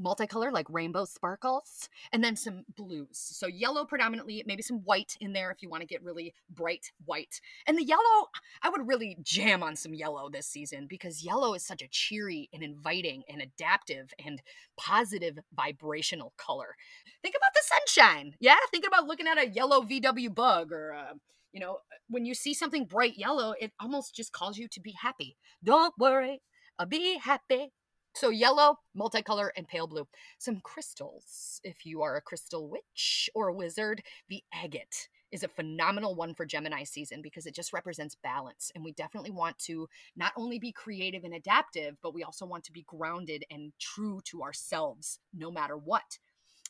multicolor 0.00 0.52
like 0.52 0.66
rainbow 0.70 1.04
sparkles, 1.04 1.88
and 2.12 2.22
then 2.22 2.36
some 2.36 2.64
blues. 2.76 3.08
So 3.12 3.46
yellow 3.46 3.84
predominantly, 3.84 4.42
maybe 4.46 4.62
some 4.62 4.80
white 4.80 5.16
in 5.20 5.32
there 5.32 5.50
if 5.50 5.62
you 5.62 5.68
want 5.68 5.82
to 5.82 5.86
get 5.86 6.02
really 6.02 6.34
bright 6.50 6.92
white. 7.04 7.40
And 7.66 7.78
the 7.78 7.84
yellow, 7.84 8.28
I 8.62 8.70
would 8.70 8.86
really 8.86 9.16
jam 9.22 9.62
on 9.62 9.76
some 9.76 9.94
yellow 9.94 10.28
this 10.28 10.46
season 10.46 10.86
because 10.88 11.24
yellow 11.24 11.54
is 11.54 11.64
such 11.64 11.82
a 11.82 11.88
cheery 11.88 12.48
and 12.52 12.62
inviting 12.62 13.22
and 13.28 13.40
adaptive 13.40 14.12
and 14.24 14.42
positive 14.76 15.38
vibrational 15.54 16.32
color. 16.36 16.76
Think 17.22 17.34
about 17.36 17.54
the 17.54 17.62
sunshine. 17.62 18.34
Yeah, 18.40 18.56
think 18.70 18.86
about 18.86 19.06
looking 19.06 19.26
at 19.26 19.38
a 19.38 19.48
yellow 19.48 19.82
VW 19.82 20.34
bug 20.34 20.72
or 20.72 20.90
a 20.90 21.14
you 21.52 21.60
know, 21.60 21.78
when 22.10 22.26
you 22.26 22.34
see 22.34 22.52
something 22.52 22.84
bright 22.84 23.16
yellow, 23.16 23.54
it 23.58 23.72
almost 23.80 24.14
just 24.14 24.30
calls 24.30 24.58
you 24.58 24.68
to 24.68 24.78
be 24.78 24.92
happy. 25.00 25.38
Don't 25.64 25.94
worry, 25.98 26.42
I'll 26.78 26.84
be 26.84 27.16
happy. 27.16 27.72
So 28.16 28.30
yellow, 28.30 28.78
multicolor, 28.98 29.50
and 29.58 29.68
pale 29.68 29.86
blue. 29.86 30.08
Some 30.38 30.60
crystals. 30.60 31.60
If 31.62 31.84
you 31.84 32.00
are 32.00 32.16
a 32.16 32.22
crystal 32.22 32.66
witch 32.66 33.28
or 33.34 33.48
a 33.48 33.52
wizard, 33.52 34.02
the 34.30 34.42
agate 34.54 35.08
is 35.32 35.42
a 35.42 35.48
phenomenal 35.48 36.14
one 36.14 36.32
for 36.34 36.46
Gemini 36.46 36.84
season 36.84 37.20
because 37.20 37.44
it 37.44 37.54
just 37.54 37.74
represents 37.74 38.14
balance. 38.14 38.72
And 38.74 38.82
we 38.82 38.92
definitely 38.92 39.32
want 39.32 39.58
to 39.66 39.86
not 40.16 40.32
only 40.34 40.58
be 40.58 40.72
creative 40.72 41.24
and 41.24 41.34
adaptive, 41.34 41.98
but 42.02 42.14
we 42.14 42.24
also 42.24 42.46
want 42.46 42.64
to 42.64 42.72
be 42.72 42.86
grounded 42.88 43.44
and 43.50 43.74
true 43.78 44.22
to 44.30 44.42
ourselves 44.42 45.18
no 45.34 45.50
matter 45.50 45.76
what. 45.76 46.18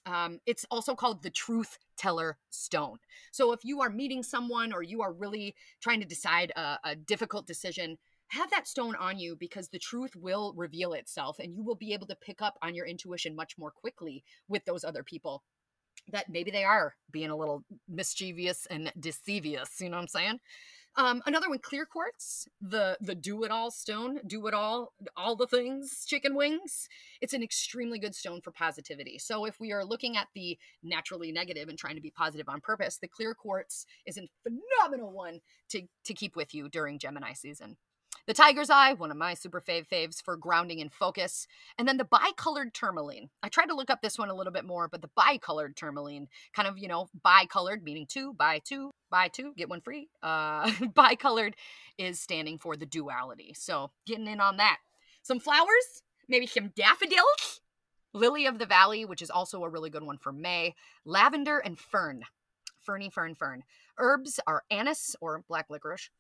Um, 0.05 0.41
it's 0.47 0.67
also 0.69 0.97
called 0.97 1.23
the 1.23 1.31
truth 1.31 1.79
teller 1.97 2.39
stone. 2.51 2.99
So 3.31 3.53
if 3.53 3.65
you 3.65 3.83
are 3.83 3.91
meeting 3.91 4.23
someone 4.25 4.73
or 4.73 4.83
you 4.83 5.01
are 5.03 5.13
really 5.13 5.55
trying 5.81 6.01
to 6.01 6.07
decide 6.07 6.53
a, 6.57 6.79
a 6.85 6.97
difficult 6.97 7.47
decision, 7.47 7.99
have 8.29 8.51
that 8.51 8.67
stone 8.67 8.95
on 8.97 9.19
you 9.19 9.37
because 9.37 9.69
the 9.69 9.79
truth 9.79 10.15
will 10.17 10.53
reveal 10.57 10.93
itself 10.93 11.39
and 11.39 11.55
you 11.55 11.63
will 11.63 11.75
be 11.77 11.93
able 11.93 12.07
to 12.07 12.17
pick 12.17 12.43
up 12.43 12.59
on 12.63 12.75
your 12.75 12.87
intuition 12.87 13.37
much 13.37 13.57
more 13.59 13.71
quickly 13.71 14.25
with 14.49 14.65
those 14.65 14.85
other 14.85 15.03
people 15.03 15.43
that 16.13 16.29
maybe 16.29 16.51
they 16.51 16.65
are 16.65 16.95
being 17.11 17.31
a 17.31 17.37
little 17.37 17.65
mischievous 17.89 18.67
and 18.71 18.93
deceivious 18.99 19.81
you 19.81 19.89
know 19.89 19.97
what 19.97 20.03
i'm 20.03 20.09
saying? 20.09 20.41
Um, 20.99 21.23
another 21.27 21.51
one 21.51 21.59
clear 21.59 21.85
quartz 21.85 22.49
the 22.63 22.97
the 23.03 23.15
do 23.15 23.45
it 23.45 23.51
all 23.51 23.71
stone 23.71 24.19
do 24.27 24.47
it 24.47 24.55
all 24.55 24.95
all 25.15 25.37
the 25.37 25.47
things 25.47 26.07
chicken 26.07 26.35
wings 26.35 26.89
it's 27.21 27.35
an 27.35 27.43
extremely 27.43 27.99
good 27.99 28.15
stone 28.15 28.41
for 28.41 28.51
positivity. 28.51 29.19
So 29.19 29.45
if 29.45 29.61
we 29.61 29.73
are 29.73 29.85
looking 29.85 30.17
at 30.17 30.29
the 30.35 30.57
naturally 30.83 31.33
negative 31.33 31.69
and 31.69 31.79
trying 31.79 31.97
to 31.97 32.01
be 32.01 32.11
positive 32.11 32.49
on 32.49 32.63
purpose 32.63 32.97
the 32.97 33.09
clear 33.09 33.35
quartz 33.35 33.85
is 34.07 34.17
a 34.17 34.27
phenomenal 34.43 35.13
one 35.13 35.41
to 35.69 35.83
to 36.05 36.15
keep 36.15 36.35
with 36.35 36.55
you 36.55 36.67
during 36.71 36.99
gemini 36.99 37.35
season 37.35 37.77
the 38.27 38.35
Tiger's 38.35 38.71
Eye, 38.71 38.93
one 38.93 39.11
of 39.11 39.17
my 39.17 39.35
super 39.35 39.61
fave 39.61 39.87
faves 39.89 40.23
for 40.23 40.37
grounding 40.37 40.81
and 40.81 40.93
focus. 40.93 41.47
And 41.79 41.87
then 41.87 41.97
the 41.97 42.05
bicolored 42.05 42.75
tourmaline. 42.75 43.31
I 43.43 43.49
tried 43.49 43.67
to 43.67 43.75
look 43.75 43.89
up 43.89 44.03
this 44.03 44.19
one 44.19 44.31
a 44.31 44.35
little 44.35 44.53
bit 44.53 44.65
more, 44.65 44.89
but 44.89 45.01
the 45.01 45.11
bicolored 45.17 45.77
tourmaline, 45.77 46.29
kind 46.53 46.67
of, 46.67 46.77
you 46.79 46.89
know, 46.89 47.09
bicolored, 47.23 47.85
meaning 47.85 48.07
two, 48.09 48.35
buy 48.35 48.61
two, 48.65 48.91
buy 49.11 49.29
two, 49.29 49.53
get 49.57 49.69
one 49.69 49.81
free. 49.81 50.09
Uh, 50.23 50.71
bicolored 50.95 51.55
is 51.99 52.19
standing 52.19 52.59
for 52.59 52.77
the 52.77 52.87
duality. 52.87 53.55
So 53.57 53.93
getting 54.07 54.27
in 54.27 54.41
on 54.41 54.57
that. 54.57 54.79
Some 55.23 55.39
flowers, 55.39 56.03
maybe 56.29 56.47
some 56.47 56.73
daffodils. 56.75 57.61
Lily 58.13 58.47
of 58.47 58.59
the 58.59 58.67
Valley, 58.67 59.05
which 59.05 59.23
is 59.23 59.31
also 59.31 59.63
a 59.63 59.69
really 59.69 59.91
good 59.91 60.03
one 60.03 60.19
for 60.19 60.33
May. 60.33 60.75
Lavender 61.05 61.59
and 61.59 61.79
fern. 61.79 62.25
Ferny, 62.81 63.11
fern, 63.11 63.35
fern. 63.35 63.63
Herbs 63.99 64.41
are 64.47 64.65
anise 64.71 65.15
or 65.21 65.45
black 65.49 65.67
licorice, 65.71 66.11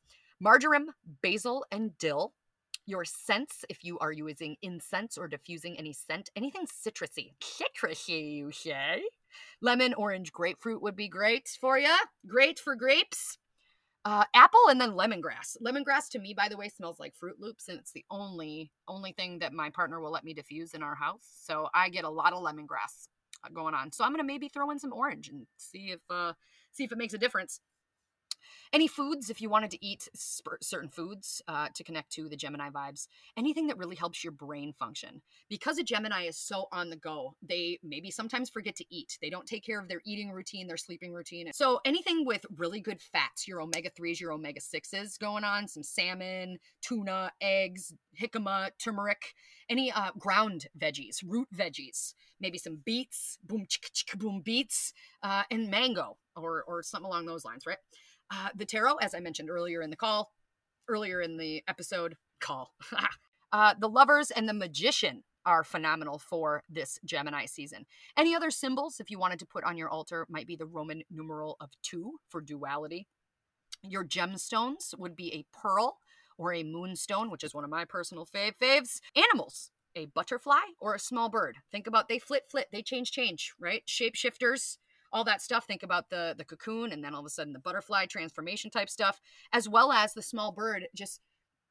marjoram, 0.40 0.90
basil, 1.22 1.64
and 1.70 1.96
dill. 1.98 2.32
Your 2.88 3.04
scents, 3.04 3.64
if 3.68 3.82
you 3.84 3.98
are 3.98 4.12
using 4.12 4.56
incense 4.62 5.18
or 5.18 5.26
diffusing 5.26 5.76
any 5.76 5.92
scent, 5.92 6.30
anything 6.36 6.66
citrusy. 6.66 7.32
Citrusy, 7.40 8.36
you 8.36 8.52
say? 8.52 9.02
Lemon, 9.60 9.92
orange, 9.94 10.32
grapefruit 10.32 10.82
would 10.82 10.94
be 10.94 11.08
great 11.08 11.48
for 11.60 11.78
you. 11.78 11.94
Great 12.26 12.60
for 12.60 12.76
grapes. 12.76 13.38
Uh, 14.04 14.22
apple 14.34 14.68
and 14.68 14.80
then 14.80 14.92
lemongrass. 14.92 15.56
Lemongrass 15.60 16.08
to 16.08 16.20
me, 16.20 16.32
by 16.32 16.48
the 16.48 16.56
way, 16.56 16.68
smells 16.68 17.00
like 17.00 17.16
Fruit 17.16 17.40
Loops, 17.40 17.66
and 17.66 17.76
it's 17.76 17.90
the 17.90 18.04
only 18.08 18.70
only 18.86 19.10
thing 19.10 19.40
that 19.40 19.52
my 19.52 19.68
partner 19.70 20.00
will 20.00 20.12
let 20.12 20.22
me 20.22 20.32
diffuse 20.32 20.74
in 20.74 20.82
our 20.84 20.94
house. 20.94 21.24
So 21.42 21.68
I 21.74 21.88
get 21.88 22.04
a 22.04 22.08
lot 22.08 22.32
of 22.32 22.40
lemongrass 22.40 23.08
uh, 23.42 23.48
going 23.52 23.74
on. 23.74 23.90
So 23.90 24.04
I'm 24.04 24.12
gonna 24.12 24.22
maybe 24.22 24.48
throw 24.48 24.70
in 24.70 24.78
some 24.78 24.92
orange 24.92 25.28
and 25.28 25.48
see 25.56 25.90
if 25.90 26.00
uh, 26.08 26.34
see 26.70 26.84
if 26.84 26.92
it 26.92 26.98
makes 26.98 27.14
a 27.14 27.18
difference. 27.18 27.58
Any 28.72 28.88
foods, 28.88 29.30
if 29.30 29.40
you 29.40 29.48
wanted 29.48 29.70
to 29.72 29.84
eat 29.84 30.08
sp- 30.14 30.60
certain 30.60 30.88
foods 30.88 31.42
uh, 31.48 31.68
to 31.74 31.84
connect 31.84 32.10
to 32.12 32.28
the 32.28 32.36
Gemini 32.36 32.70
vibes, 32.70 33.08
anything 33.36 33.66
that 33.68 33.78
really 33.78 33.96
helps 33.96 34.24
your 34.24 34.32
brain 34.32 34.72
function. 34.78 35.22
Because 35.48 35.78
a 35.78 35.82
Gemini 35.82 36.24
is 36.24 36.36
so 36.36 36.66
on 36.72 36.90
the 36.90 36.96
go, 36.96 37.36
they 37.42 37.78
maybe 37.82 38.10
sometimes 38.10 38.50
forget 38.50 38.76
to 38.76 38.84
eat. 38.90 39.18
They 39.20 39.30
don't 39.30 39.46
take 39.46 39.64
care 39.64 39.80
of 39.80 39.88
their 39.88 40.00
eating 40.04 40.30
routine, 40.30 40.66
their 40.66 40.76
sleeping 40.76 41.12
routine. 41.12 41.50
So 41.52 41.80
anything 41.84 42.24
with 42.24 42.44
really 42.56 42.80
good 42.80 43.00
fats, 43.00 43.46
your 43.46 43.60
omega 43.60 43.90
3s, 43.90 44.20
your 44.20 44.32
omega 44.32 44.60
6s 44.60 45.18
going 45.18 45.44
on, 45.44 45.68
some 45.68 45.82
salmon, 45.82 46.58
tuna, 46.82 47.32
eggs, 47.40 47.92
jicama, 48.20 48.70
turmeric, 48.82 49.34
any 49.68 49.92
uh, 49.92 50.10
ground 50.18 50.66
veggies, 50.78 51.22
root 51.24 51.48
veggies, 51.54 52.14
maybe 52.40 52.58
some 52.58 52.78
beets, 52.84 53.38
boom, 53.44 53.66
chick, 53.68 53.90
chick, 53.92 54.18
boom, 54.18 54.40
beets, 54.40 54.92
uh, 55.22 55.42
and 55.50 55.70
mango 55.70 56.16
or, 56.36 56.64
or 56.66 56.82
something 56.82 57.06
along 57.06 57.26
those 57.26 57.44
lines, 57.44 57.64
right? 57.66 57.78
Uh, 58.30 58.48
the 58.54 58.64
tarot, 58.64 58.96
as 58.96 59.14
I 59.14 59.20
mentioned 59.20 59.50
earlier 59.50 59.82
in 59.82 59.90
the 59.90 59.96
call, 59.96 60.32
earlier 60.88 61.20
in 61.20 61.36
the 61.36 61.62
episode, 61.68 62.16
call. 62.40 62.72
uh, 63.52 63.74
the 63.78 63.88
lovers 63.88 64.30
and 64.30 64.48
the 64.48 64.54
magician 64.54 65.22
are 65.44 65.62
phenomenal 65.62 66.18
for 66.18 66.62
this 66.68 66.98
Gemini 67.04 67.46
season. 67.46 67.86
Any 68.16 68.34
other 68.34 68.50
symbols, 68.50 68.98
if 68.98 69.10
you 69.10 69.18
wanted 69.18 69.38
to 69.38 69.46
put 69.46 69.64
on 69.64 69.76
your 69.76 69.88
altar, 69.88 70.26
might 70.28 70.48
be 70.48 70.56
the 70.56 70.66
Roman 70.66 71.02
numeral 71.08 71.56
of 71.60 71.70
two 71.82 72.14
for 72.28 72.40
duality. 72.40 73.06
Your 73.82 74.04
gemstones 74.04 74.98
would 74.98 75.14
be 75.14 75.32
a 75.32 75.46
pearl 75.56 75.98
or 76.36 76.52
a 76.52 76.64
moonstone, 76.64 77.30
which 77.30 77.44
is 77.44 77.54
one 77.54 77.64
of 77.64 77.70
my 77.70 77.84
personal 77.84 78.26
fav 78.26 78.54
faves. 78.60 79.00
Animals, 79.14 79.70
a 79.94 80.06
butterfly 80.06 80.60
or 80.80 80.94
a 80.94 81.00
small 81.00 81.28
bird. 81.28 81.58
Think 81.70 81.86
about 81.86 82.08
they 82.08 82.18
flit 82.18 82.44
flit, 82.50 82.66
they 82.72 82.82
change 82.82 83.12
change, 83.12 83.54
right? 83.58 83.82
Shapeshifters, 83.86 84.78
all 85.16 85.24
that 85.24 85.42
stuff. 85.42 85.66
Think 85.66 85.82
about 85.82 86.10
the 86.10 86.34
the 86.36 86.44
cocoon 86.44 86.92
and 86.92 87.02
then 87.02 87.14
all 87.14 87.20
of 87.20 87.26
a 87.26 87.30
sudden 87.30 87.54
the 87.54 87.58
butterfly 87.58 88.04
transformation 88.06 88.70
type 88.70 88.90
stuff, 88.90 89.20
as 89.52 89.68
well 89.68 89.90
as 89.90 90.12
the 90.12 90.22
small 90.22 90.52
bird 90.52 90.88
just 90.94 91.20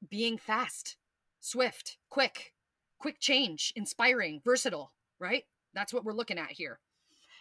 being 0.09 0.37
fast. 0.37 0.97
swift, 1.39 1.97
quick, 2.09 2.53
quick 2.97 3.19
change, 3.19 3.71
inspiring, 3.75 4.41
versatile, 4.43 4.91
right? 5.19 5.43
That's 5.75 5.93
what 5.93 6.03
we're 6.03 6.13
looking 6.13 6.39
at 6.39 6.51
here. 6.51 6.79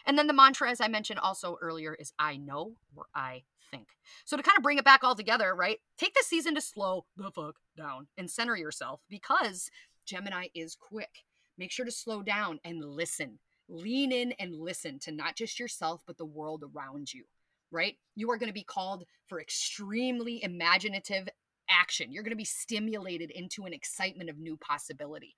And 0.06 0.18
then 0.18 0.26
the 0.26 0.34
mantra, 0.34 0.70
as 0.70 0.80
I 0.82 0.88
mentioned 0.88 1.20
also 1.20 1.56
earlier, 1.62 1.94
is 1.94 2.12
I 2.18 2.36
know 2.36 2.74
or 2.94 3.06
I 3.14 3.44
think. 3.70 3.88
So 4.26 4.36
to 4.36 4.42
kind 4.42 4.58
of 4.58 4.62
bring 4.62 4.76
it 4.76 4.84
back 4.84 5.02
all 5.02 5.14
together, 5.14 5.54
right? 5.54 5.78
Take 5.96 6.12
the 6.14 6.22
season 6.22 6.54
to 6.54 6.60
slow 6.60 7.06
the 7.16 7.30
fuck 7.30 7.56
down 7.78 8.08
and 8.18 8.30
center 8.30 8.56
yourself 8.56 9.00
because 9.08 9.70
Gemini 10.04 10.48
is 10.54 10.76
quick. 10.76 11.24
Make 11.56 11.70
sure 11.70 11.86
to 11.86 11.90
slow 11.90 12.22
down 12.22 12.60
and 12.64 12.84
listen. 12.84 13.38
Lean 13.68 14.12
in 14.12 14.32
and 14.32 14.54
listen 14.54 14.98
to 15.00 15.12
not 15.12 15.36
just 15.36 15.58
yourself, 15.58 16.02
but 16.06 16.18
the 16.18 16.24
world 16.24 16.64
around 16.74 17.12
you, 17.12 17.24
right? 17.70 17.96
You 18.14 18.30
are 18.30 18.36
going 18.36 18.50
to 18.50 18.54
be 18.54 18.64
called 18.64 19.04
for 19.26 19.40
extremely 19.40 20.42
imaginative 20.42 21.28
action. 21.68 22.12
You're 22.12 22.22
going 22.22 22.30
to 22.30 22.36
be 22.36 22.44
stimulated 22.44 23.30
into 23.30 23.64
an 23.64 23.72
excitement 23.72 24.28
of 24.28 24.38
new 24.38 24.56
possibility. 24.56 25.36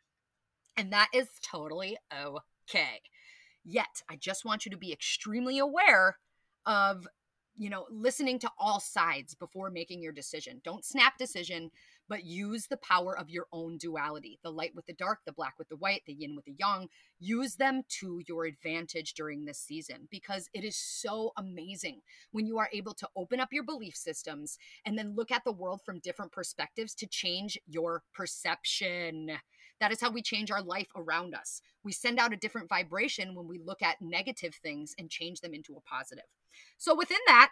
And 0.77 0.93
that 0.93 1.09
is 1.15 1.29
totally 1.41 1.97
okay. 2.13 3.01
Yet, 3.65 4.03
I 4.09 4.17
just 4.17 4.45
want 4.45 4.65
you 4.65 4.71
to 4.71 4.77
be 4.77 4.93
extremely 4.93 5.59
aware 5.59 6.19
of, 6.67 7.07
you 7.57 7.71
know, 7.71 7.87
listening 7.91 8.39
to 8.41 8.51
all 8.59 8.81
sides 8.81 9.35
before 9.35 9.71
making 9.71 10.03
your 10.03 10.13
decision. 10.13 10.61
Don't 10.65 10.85
snap 10.85 11.17
decision, 11.19 11.71
but 12.09 12.25
use 12.25 12.67
the 12.67 12.77
power 12.77 13.17
of 13.17 13.31
your 13.31 13.47
own 13.53 13.79
duality 13.79 14.39
the 14.43 14.51
light 14.51 14.75
with 14.75 14.87
the 14.87 14.93
dark, 14.93 15.21
the 15.25 15.33
black 15.33 15.55
with 15.59 15.69
the 15.69 15.77
white, 15.77 16.03
the 16.07 16.13
yin 16.13 16.37
with 16.37 16.45
the 16.45 16.55
yang. 16.59 16.89
Use 17.19 17.57
them 17.57 17.83
to 17.89 18.23
your 18.27 18.45
advantage 18.45 19.15
during 19.15 19.45
this 19.45 19.59
season 19.59 20.09
because 20.11 20.49
it 20.53 20.65
is 20.65 20.77
so 20.77 21.33
amazing 21.37 22.01
when 22.33 22.47
you 22.47 22.59
are 22.59 22.69
able 22.73 22.95
to 22.95 23.09
open 23.17 23.41
up 23.41 23.53
your 23.53 23.65
belief 23.65 23.97
systems 23.97 24.59
and 24.85 24.99
then 24.99 25.15
look 25.15 25.31
at 25.31 25.45
the 25.45 25.53
world 25.53 25.81
from 25.85 25.99
different 26.01 26.33
perspectives 26.33 26.95
to 26.95 27.07
change 27.07 27.59
your 27.67 28.03
perception. 28.15 29.33
That 29.81 29.93
is 29.93 30.01
how 30.01 30.11
we 30.11 30.23
change 30.23 30.51
our 30.51 30.63
life 30.63 30.89
around 30.97 31.35
us. 31.35 31.61
We 31.85 31.93
send 31.93 32.19
out 32.19 32.33
a 32.33 32.37
different 32.37 32.69
vibration 32.69 33.35
when 33.35 33.47
we 33.47 33.59
look 33.59 33.83
at 33.83 34.01
negative 34.01 34.55
things 34.55 34.95
and 34.99 35.11
change 35.11 35.41
them 35.41 35.55
into 35.55 35.77
a 35.77 35.81
positive. 35.81 36.25
So, 36.79 36.95
within 36.95 37.19
that, 37.27 37.51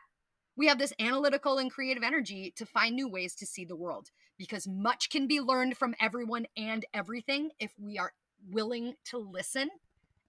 we 0.57 0.67
have 0.69 0.79
this 0.79 0.93
analytical 0.99 1.59
and 1.59 1.71
creative 1.71 2.03
energy 2.03 2.53
to 2.57 2.67
find 2.67 2.95
new 2.95 3.09
ways 3.09 3.35
to 3.37 3.47
see 3.47 3.65
the 3.65 3.77
world 3.77 4.11
because 4.39 4.69
much 4.69 5.11
can 5.11 5.27
be 5.27 5.41
learned 5.41 5.77
from 5.77 5.95
everyone 6.01 6.47
and 6.57 6.85
everything 6.95 7.51
if 7.59 7.73
we 7.79 7.99
are 7.99 8.13
willing 8.51 8.95
to 9.05 9.19
listen 9.19 9.69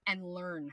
and 0.06 0.34
learn 0.34 0.72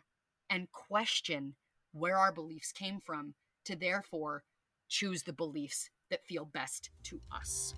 and 0.50 0.72
question 0.72 1.56
where 1.92 2.18
our 2.18 2.32
beliefs 2.32 2.72
came 2.72 3.00
from 3.00 3.34
to 3.66 3.76
therefore 3.76 4.44
choose 4.89 5.24
the 5.24 5.34
beliefs 5.34 5.89
that 6.10 6.26
feel 6.26 6.46
best 6.46 6.89
to 7.04 7.22
us. 7.32 7.74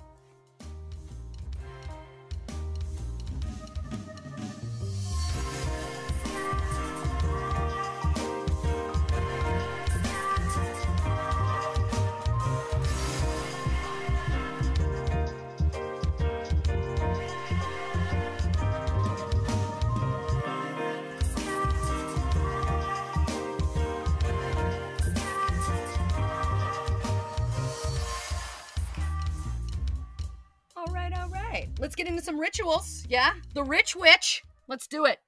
Let's 31.86 31.96
get 31.96 32.08
into 32.08 32.24
some 32.24 32.40
rituals. 32.40 33.06
Yeah, 33.08 33.34
the 33.54 33.64
rich 33.64 33.96
witch. 33.96 34.42
Let's 34.68 34.88
do 34.88 35.06
it. 35.06 35.20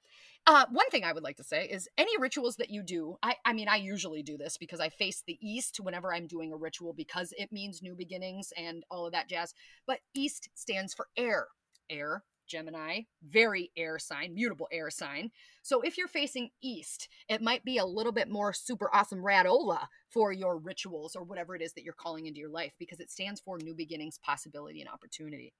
Uh, 0.48 0.66
one 0.72 0.90
thing 0.90 1.04
I 1.04 1.14
would 1.14 1.22
like 1.22 1.38
to 1.38 1.44
say 1.44 1.66
is 1.66 1.88
any 2.00 2.18
rituals 2.18 2.56
that 2.56 2.72
you 2.72 2.82
do, 2.82 3.18
I, 3.22 3.36
I 3.46 3.54
mean, 3.54 3.68
I 3.68 3.76
usually 3.76 4.24
do 4.24 4.38
this 4.38 4.58
because 4.58 4.80
I 4.80 4.90
face 4.90 5.22
the 5.28 5.38
east 5.40 5.80
whenever 5.80 6.12
I'm 6.12 6.26
doing 6.26 6.52
a 6.52 6.58
ritual 6.58 6.94
because 6.94 7.32
it 7.38 7.52
means 7.52 7.84
new 7.84 7.94
beginnings 7.94 8.52
and 8.58 8.84
all 8.90 9.06
of 9.06 9.12
that 9.12 9.30
jazz. 9.30 9.54
But 9.86 10.00
east 10.16 10.50
stands 10.56 10.96
for 10.96 11.10
air. 11.16 11.46
Air, 11.92 12.24
Gemini, 12.48 13.02
very 13.22 13.70
air 13.78 14.00
sign, 14.00 14.34
mutable 14.34 14.68
air 14.72 14.90
sign. 14.90 15.30
So 15.62 15.82
if 15.82 15.96
you're 15.96 16.08
facing 16.08 16.50
east, 16.64 17.08
it 17.30 17.40
might 17.40 17.66
be 17.66 17.78
a 17.78 17.86
little 17.86 18.12
bit 18.12 18.32
more 18.32 18.52
super 18.52 18.90
awesome 18.92 19.22
radola 19.22 19.86
for 20.10 20.32
your 20.32 20.58
rituals 20.58 21.16
or 21.16 21.24
whatever 21.24 21.56
it 21.56 21.62
is 21.62 21.74
that 21.74 21.84
you're 21.84 21.94
calling 21.94 22.26
into 22.26 22.40
your 22.40 22.50
life 22.50 22.74
because 22.80 23.00
it 23.00 23.12
stands 23.12 23.40
for 23.40 23.60
new 23.60 23.76
beginnings, 23.76 24.18
possibility, 24.18 24.82
and 24.82 24.90
opportunity. 24.90 25.54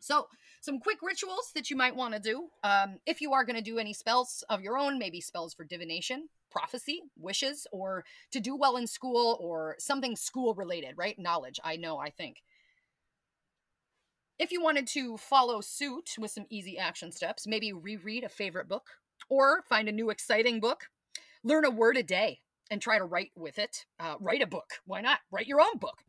So, 0.00 0.28
some 0.60 0.80
quick 0.80 0.98
rituals 1.02 1.52
that 1.54 1.70
you 1.70 1.76
might 1.76 1.94
want 1.94 2.14
to 2.14 2.20
do 2.20 2.48
um, 2.64 2.96
if 3.06 3.20
you 3.20 3.32
are 3.32 3.44
going 3.44 3.56
to 3.56 3.62
do 3.62 3.78
any 3.78 3.92
spells 3.92 4.42
of 4.48 4.62
your 4.62 4.76
own, 4.76 4.98
maybe 4.98 5.20
spells 5.20 5.54
for 5.54 5.64
divination, 5.64 6.28
prophecy, 6.50 7.02
wishes, 7.16 7.66
or 7.72 8.04
to 8.32 8.40
do 8.40 8.56
well 8.56 8.76
in 8.76 8.86
school 8.86 9.38
or 9.40 9.76
something 9.78 10.16
school 10.16 10.54
related, 10.54 10.94
right? 10.96 11.18
Knowledge, 11.18 11.60
I 11.62 11.76
know, 11.76 11.98
I 11.98 12.10
think. 12.10 12.42
If 14.38 14.52
you 14.52 14.60
wanted 14.60 14.86
to 14.88 15.16
follow 15.16 15.60
suit 15.60 16.10
with 16.18 16.30
some 16.30 16.46
easy 16.50 16.76
action 16.78 17.10
steps, 17.12 17.46
maybe 17.46 17.72
reread 17.72 18.24
a 18.24 18.28
favorite 18.28 18.68
book 18.68 18.88
or 19.28 19.62
find 19.62 19.88
a 19.88 19.92
new 19.92 20.10
exciting 20.10 20.60
book, 20.60 20.88
learn 21.42 21.64
a 21.64 21.70
word 21.70 21.96
a 21.96 22.02
day 22.02 22.40
and 22.70 22.82
try 22.82 22.98
to 22.98 23.04
write 23.04 23.30
with 23.34 23.58
it. 23.58 23.86
Uh, 23.98 24.16
write 24.20 24.42
a 24.42 24.46
book. 24.46 24.74
Why 24.84 25.00
not? 25.00 25.20
Write 25.30 25.46
your 25.46 25.60
own 25.60 25.78
book. 25.78 26.02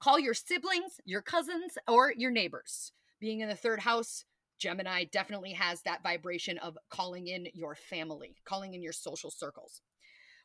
Call 0.00 0.18
your 0.18 0.34
siblings, 0.34 1.00
your 1.04 1.20
cousins, 1.20 1.76
or 1.86 2.12
your 2.16 2.30
neighbors 2.30 2.92
being 3.20 3.40
in 3.40 3.48
the 3.48 3.54
third 3.54 3.80
house, 3.80 4.24
Gemini 4.58 5.04
definitely 5.04 5.52
has 5.52 5.82
that 5.82 6.02
vibration 6.02 6.58
of 6.58 6.76
calling 6.90 7.28
in 7.28 7.48
your 7.54 7.74
family, 7.74 8.36
calling 8.44 8.74
in 8.74 8.82
your 8.82 8.92
social 8.92 9.30
circles. 9.30 9.80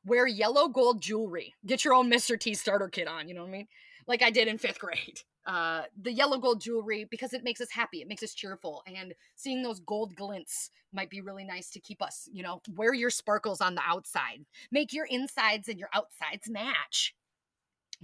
Wear 0.05 0.27
yellow 0.27 0.67
gold 0.67 1.01
jewelry. 1.01 1.53
Get 1.65 1.85
your 1.85 1.93
own 1.93 2.11
Mr. 2.11 2.39
T 2.39 2.53
starter 2.53 2.89
kit 2.89 3.07
on, 3.07 3.27
you 3.27 3.33
know 3.33 3.41
what 3.41 3.49
I 3.49 3.53
mean? 3.53 3.67
Like 4.05 4.21
I 4.21 4.31
did 4.31 4.47
in 4.47 4.57
fifth 4.57 4.79
grade. 4.79 5.21
Uh, 5.45 5.83
the 6.01 6.11
yellow 6.11 6.37
gold 6.37 6.61
jewelry 6.61 7.05
because 7.09 7.33
it 7.33 7.43
makes 7.43 7.59
us 7.59 7.71
happy, 7.71 8.01
it 8.01 8.07
makes 8.07 8.23
us 8.23 8.33
cheerful, 8.33 8.81
and 8.87 9.13
seeing 9.35 9.61
those 9.61 9.81
gold 9.81 10.15
glints 10.15 10.69
might 10.93 11.09
be 11.09 11.21
really 11.21 11.43
nice 11.43 11.69
to 11.71 11.81
keep 11.81 12.01
us, 12.01 12.29
you 12.31 12.43
know, 12.43 12.61
wear 12.75 12.93
your 12.93 13.09
sparkles 13.09 13.59
on 13.59 13.75
the 13.75 13.81
outside. 13.85 14.45
Make 14.71 14.93
your 14.93 15.05
insides 15.05 15.67
and 15.67 15.79
your 15.79 15.89
outsides 15.93 16.49
match. 16.49 17.13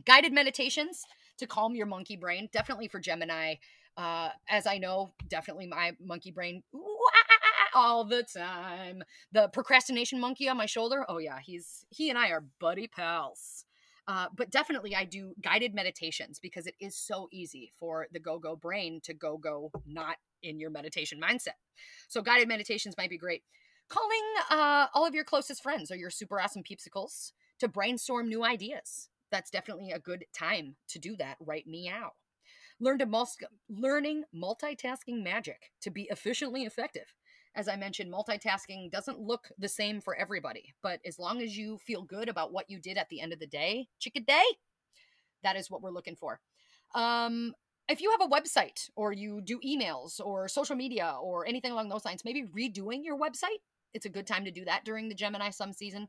Guided 0.06 0.34
meditations 0.34 1.04
to 1.38 1.48
calm 1.48 1.76
your 1.76 1.86
monkey 1.86 2.18
brain, 2.18 2.50
definitely 2.52 2.88
for 2.88 3.00
Gemini. 3.00 3.56
Uh, 4.00 4.30
as 4.48 4.66
I 4.66 4.78
know, 4.78 5.12
definitely 5.28 5.68
my 5.68 5.92
monkey 6.00 6.32
brain 6.32 6.64
all 7.76 8.06
the 8.06 8.24
time. 8.24 9.04
The 9.34 9.50
procrastination 9.50 10.22
monkey 10.22 10.48
on 10.48 10.56
my 10.56 10.68
shoulder. 10.68 11.06
Oh 11.10 11.18
yeah, 11.18 11.40
he's 11.44 11.86
he 11.90 12.10
and 12.10 12.18
I 12.18 12.30
are 12.30 12.46
buddy 12.62 12.88
pals. 12.88 13.66
Uh, 14.08 14.28
but 14.34 14.52
definitely, 14.52 14.96
I 14.96 15.04
do 15.04 15.34
guided 15.44 15.76
meditations 15.76 16.40
because 16.40 16.66
it 16.66 16.76
is 16.80 16.96
so 16.96 17.28
easy 17.34 17.74
for 17.78 18.08
the 18.14 18.22
go 18.22 18.40
go 18.40 18.56
brain 18.56 19.02
to 19.04 19.14
go 19.14 19.38
go 19.38 19.70
not 19.86 20.16
in 20.42 20.62
your 20.62 20.72
meditation 20.72 21.20
mindset. 21.22 21.60
So, 22.08 22.22
guided 22.22 22.48
meditations 22.48 22.96
might 22.98 23.10
be 23.10 23.18
great. 23.18 23.44
Calling 23.90 24.24
uh, 24.50 24.88
all 24.94 25.06
of 25.06 25.14
your 25.14 25.26
closest 25.26 25.62
friends 25.62 25.92
or 25.92 25.98
your 25.98 26.10
super 26.10 26.40
awesome 26.40 26.64
peepsicles 26.64 27.34
to 27.60 27.68
brainstorm 27.68 28.30
new 28.30 28.46
ideas. 28.46 29.10
That's 29.30 29.52
definitely 29.52 29.92
a 29.92 30.00
good 30.00 30.24
time 30.34 30.78
to 30.88 31.00
do 31.00 31.18
that 31.18 31.36
right 31.42 31.68
meow. 31.68 32.14
Learn 32.80 33.00
to 33.00 33.06
mul- 33.06 33.30
learning 33.70 34.24
multitasking 34.34 35.24
magic 35.24 35.72
to 35.82 35.90
be 35.90 36.08
efficiently 36.10 36.64
effective. 36.64 37.14
As 37.56 37.68
I 37.68 37.76
mentioned, 37.76 38.14
multitasking 38.14 38.92
doesn't 38.92 39.20
look 39.20 39.50
the 39.58 39.68
same 39.68 40.02
for 40.02 40.16
everybody, 40.16 40.74
but 40.82 41.00
as 41.06 41.20
long 41.20 41.42
as 41.42 41.58
you 41.58 41.78
feel 41.80 42.04
good 42.04 42.30
about 42.30 42.54
what 42.54 42.70
you 42.70 42.80
did 42.80 42.98
at 42.98 43.10
the 43.10 43.22
end 43.22 43.34
of 43.34 43.40
the 43.40 43.48
day, 43.48 43.88
chicken 44.00 44.24
day, 44.24 44.44
that 45.44 45.56
is 45.56 45.70
what 45.70 45.82
we're 45.82 45.92
looking 45.92 46.16
for. 46.16 46.40
Um, 46.96 47.54
if 47.88 48.02
you 48.02 48.12
have 48.12 48.22
a 48.22 48.32
website 48.32 48.90
or 48.96 49.12
you 49.12 49.42
do 49.42 49.60
emails 49.66 50.20
or 50.24 50.48
social 50.48 50.76
media 50.76 51.18
or 51.22 51.48
anything 51.48 51.72
along 51.72 51.90
those 51.90 52.06
lines, 52.06 52.24
maybe 52.24 52.44
redoing 52.44 53.04
your 53.04 53.18
website, 53.18 53.60
it's 53.94 54.06
a 54.06 54.10
good 54.10 54.28
time 54.28 54.46
to 54.46 54.52
do 54.52 54.64
that 54.66 54.86
during 54.86 55.10
the 55.10 55.16
Gemini 55.16 55.50
Sun 55.50 55.74
season. 55.74 56.08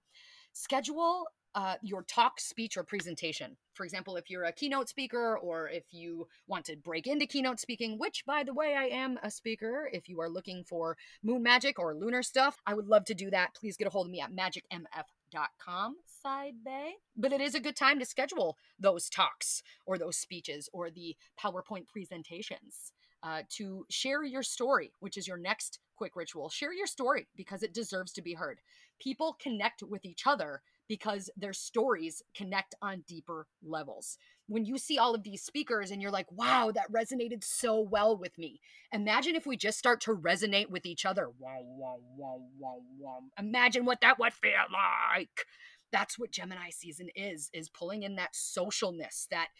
Schedule 0.52 1.24
uh, 1.54 1.74
your 1.82 2.02
talk, 2.02 2.40
speech, 2.40 2.76
or 2.76 2.84
presentation. 2.84 3.56
For 3.74 3.84
example, 3.84 4.16
if 4.16 4.30
you're 4.30 4.44
a 4.44 4.52
keynote 4.52 4.88
speaker 4.88 5.38
or 5.38 5.68
if 5.68 5.84
you 5.90 6.28
want 6.46 6.64
to 6.66 6.76
break 6.76 7.06
into 7.06 7.26
keynote 7.26 7.60
speaking, 7.60 7.98
which, 7.98 8.24
by 8.26 8.44
the 8.44 8.54
way, 8.54 8.74
I 8.76 8.84
am 8.84 9.18
a 9.22 9.30
speaker. 9.30 9.88
If 9.92 10.08
you 10.08 10.20
are 10.20 10.28
looking 10.28 10.64
for 10.64 10.96
moon 11.22 11.42
magic 11.42 11.78
or 11.78 11.94
lunar 11.94 12.22
stuff, 12.22 12.58
I 12.66 12.74
would 12.74 12.86
love 12.86 13.04
to 13.06 13.14
do 13.14 13.30
that. 13.30 13.54
Please 13.54 13.76
get 13.76 13.88
a 13.88 13.90
hold 13.90 14.06
of 14.06 14.12
me 14.12 14.20
at 14.20 14.32
magicmf.com 14.32 15.96
side 16.22 16.54
bay. 16.64 16.94
But 17.16 17.32
it 17.32 17.40
is 17.40 17.54
a 17.54 17.60
good 17.60 17.76
time 17.76 17.98
to 17.98 18.04
schedule 18.04 18.56
those 18.78 19.08
talks 19.08 19.62
or 19.86 19.98
those 19.98 20.16
speeches 20.16 20.68
or 20.72 20.90
the 20.90 21.16
PowerPoint 21.42 21.88
presentations. 21.88 22.92
Uh, 23.22 23.42
to 23.50 23.84
share 23.90 24.24
your 24.24 24.42
story, 24.42 24.94
which 25.00 25.18
is 25.18 25.28
your 25.28 25.36
next 25.36 25.78
quick 25.94 26.16
ritual. 26.16 26.48
Share 26.48 26.72
your 26.72 26.86
story 26.86 27.28
because 27.36 27.62
it 27.62 27.74
deserves 27.74 28.12
to 28.12 28.22
be 28.22 28.32
heard. 28.32 28.60
People 28.98 29.36
connect 29.38 29.82
with 29.82 30.06
each 30.06 30.26
other 30.26 30.62
because 30.90 31.30
their 31.36 31.52
stories 31.52 32.20
connect 32.34 32.74
on 32.82 33.04
deeper 33.06 33.46
levels. 33.62 34.18
when 34.48 34.64
you 34.64 34.76
see 34.76 34.98
all 34.98 35.14
of 35.14 35.22
these 35.22 35.44
speakers 35.44 35.92
and 35.92 36.02
you're 36.02 36.10
like, 36.10 36.26
wow, 36.32 36.72
that 36.74 36.90
resonated 36.90 37.44
so 37.44 37.78
well 37.80 38.18
with 38.18 38.36
me. 38.36 38.60
Imagine 38.92 39.36
if 39.36 39.46
we 39.46 39.56
just 39.56 39.78
start 39.78 40.00
to 40.00 40.10
resonate 40.12 40.68
with 40.68 40.84
each 40.84 41.06
other. 41.06 41.28
Wow, 41.38 41.60
wow, 41.62 42.00
wow, 42.16 42.42
wow, 42.58 42.80
wow. 42.98 43.20
Imagine 43.38 43.84
what 43.84 44.00
that 44.00 44.18
would 44.18 44.32
feel 44.32 44.50
like. 44.72 45.46
That's 45.92 46.18
what 46.18 46.32
Gemini 46.32 46.70
season 46.70 47.10
is, 47.14 47.48
is 47.54 47.68
pulling 47.68 48.02
in 48.02 48.16
that 48.16 48.34
socialness, 48.34 49.28
that 49.30 49.50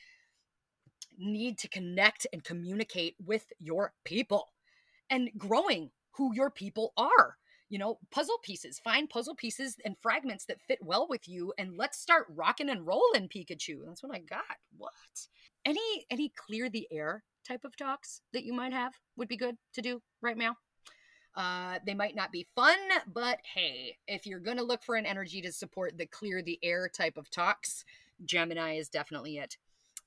need 1.19 1.59
to 1.59 1.69
connect 1.69 2.27
and 2.33 2.43
communicate 2.43 3.15
with 3.25 3.53
your 3.61 3.93
people 4.05 4.49
and 5.11 5.31
growing 5.39 5.91
who 6.13 6.35
your 6.35 6.51
people 6.51 6.93
are 6.97 7.37
you 7.71 7.79
know 7.79 7.99
puzzle 8.11 8.39
pieces 8.43 8.79
find 8.79 9.09
puzzle 9.09 9.35
pieces 9.35 9.77
and 9.85 9.97
fragments 10.03 10.45
that 10.45 10.61
fit 10.61 10.79
well 10.83 11.07
with 11.09 11.27
you 11.27 11.55
and 11.57 11.79
let's 11.79 11.99
start 11.99 12.27
rocking 12.29 12.69
and 12.69 12.87
rolling 12.87 13.29
pikachu. 13.29 13.79
That's 13.87 14.03
what 14.03 14.15
i 14.15 14.19
got. 14.19 14.59
What? 14.77 14.93
Any 15.65 16.05
any 16.11 16.33
clear 16.37 16.69
the 16.69 16.87
air 16.91 17.25
type 17.47 17.65
of 17.65 17.77
talks 17.77 18.21
that 18.33 18.45
you 18.45 18.53
might 18.53 18.73
have 18.73 18.93
would 19.17 19.29
be 19.29 19.37
good 19.37 19.57
to 19.75 19.81
do 19.81 20.03
right 20.21 20.37
now? 20.37 20.57
Uh, 21.37 21.79
they 21.87 21.95
might 21.95 22.17
not 22.17 22.33
be 22.33 22.47
fun, 22.57 22.77
but 23.07 23.39
hey, 23.55 23.97
if 24.09 24.27
you're 24.27 24.41
going 24.41 24.57
to 24.57 24.65
look 24.65 24.83
for 24.83 24.97
an 24.97 25.07
energy 25.07 25.41
to 25.41 25.53
support 25.53 25.97
the 25.97 26.07
clear 26.07 26.43
the 26.43 26.59
air 26.63 26.89
type 26.89 27.17
of 27.17 27.31
talks, 27.31 27.85
Gemini 28.25 28.75
is 28.75 28.89
definitely 28.89 29.39
it. 29.39 29.57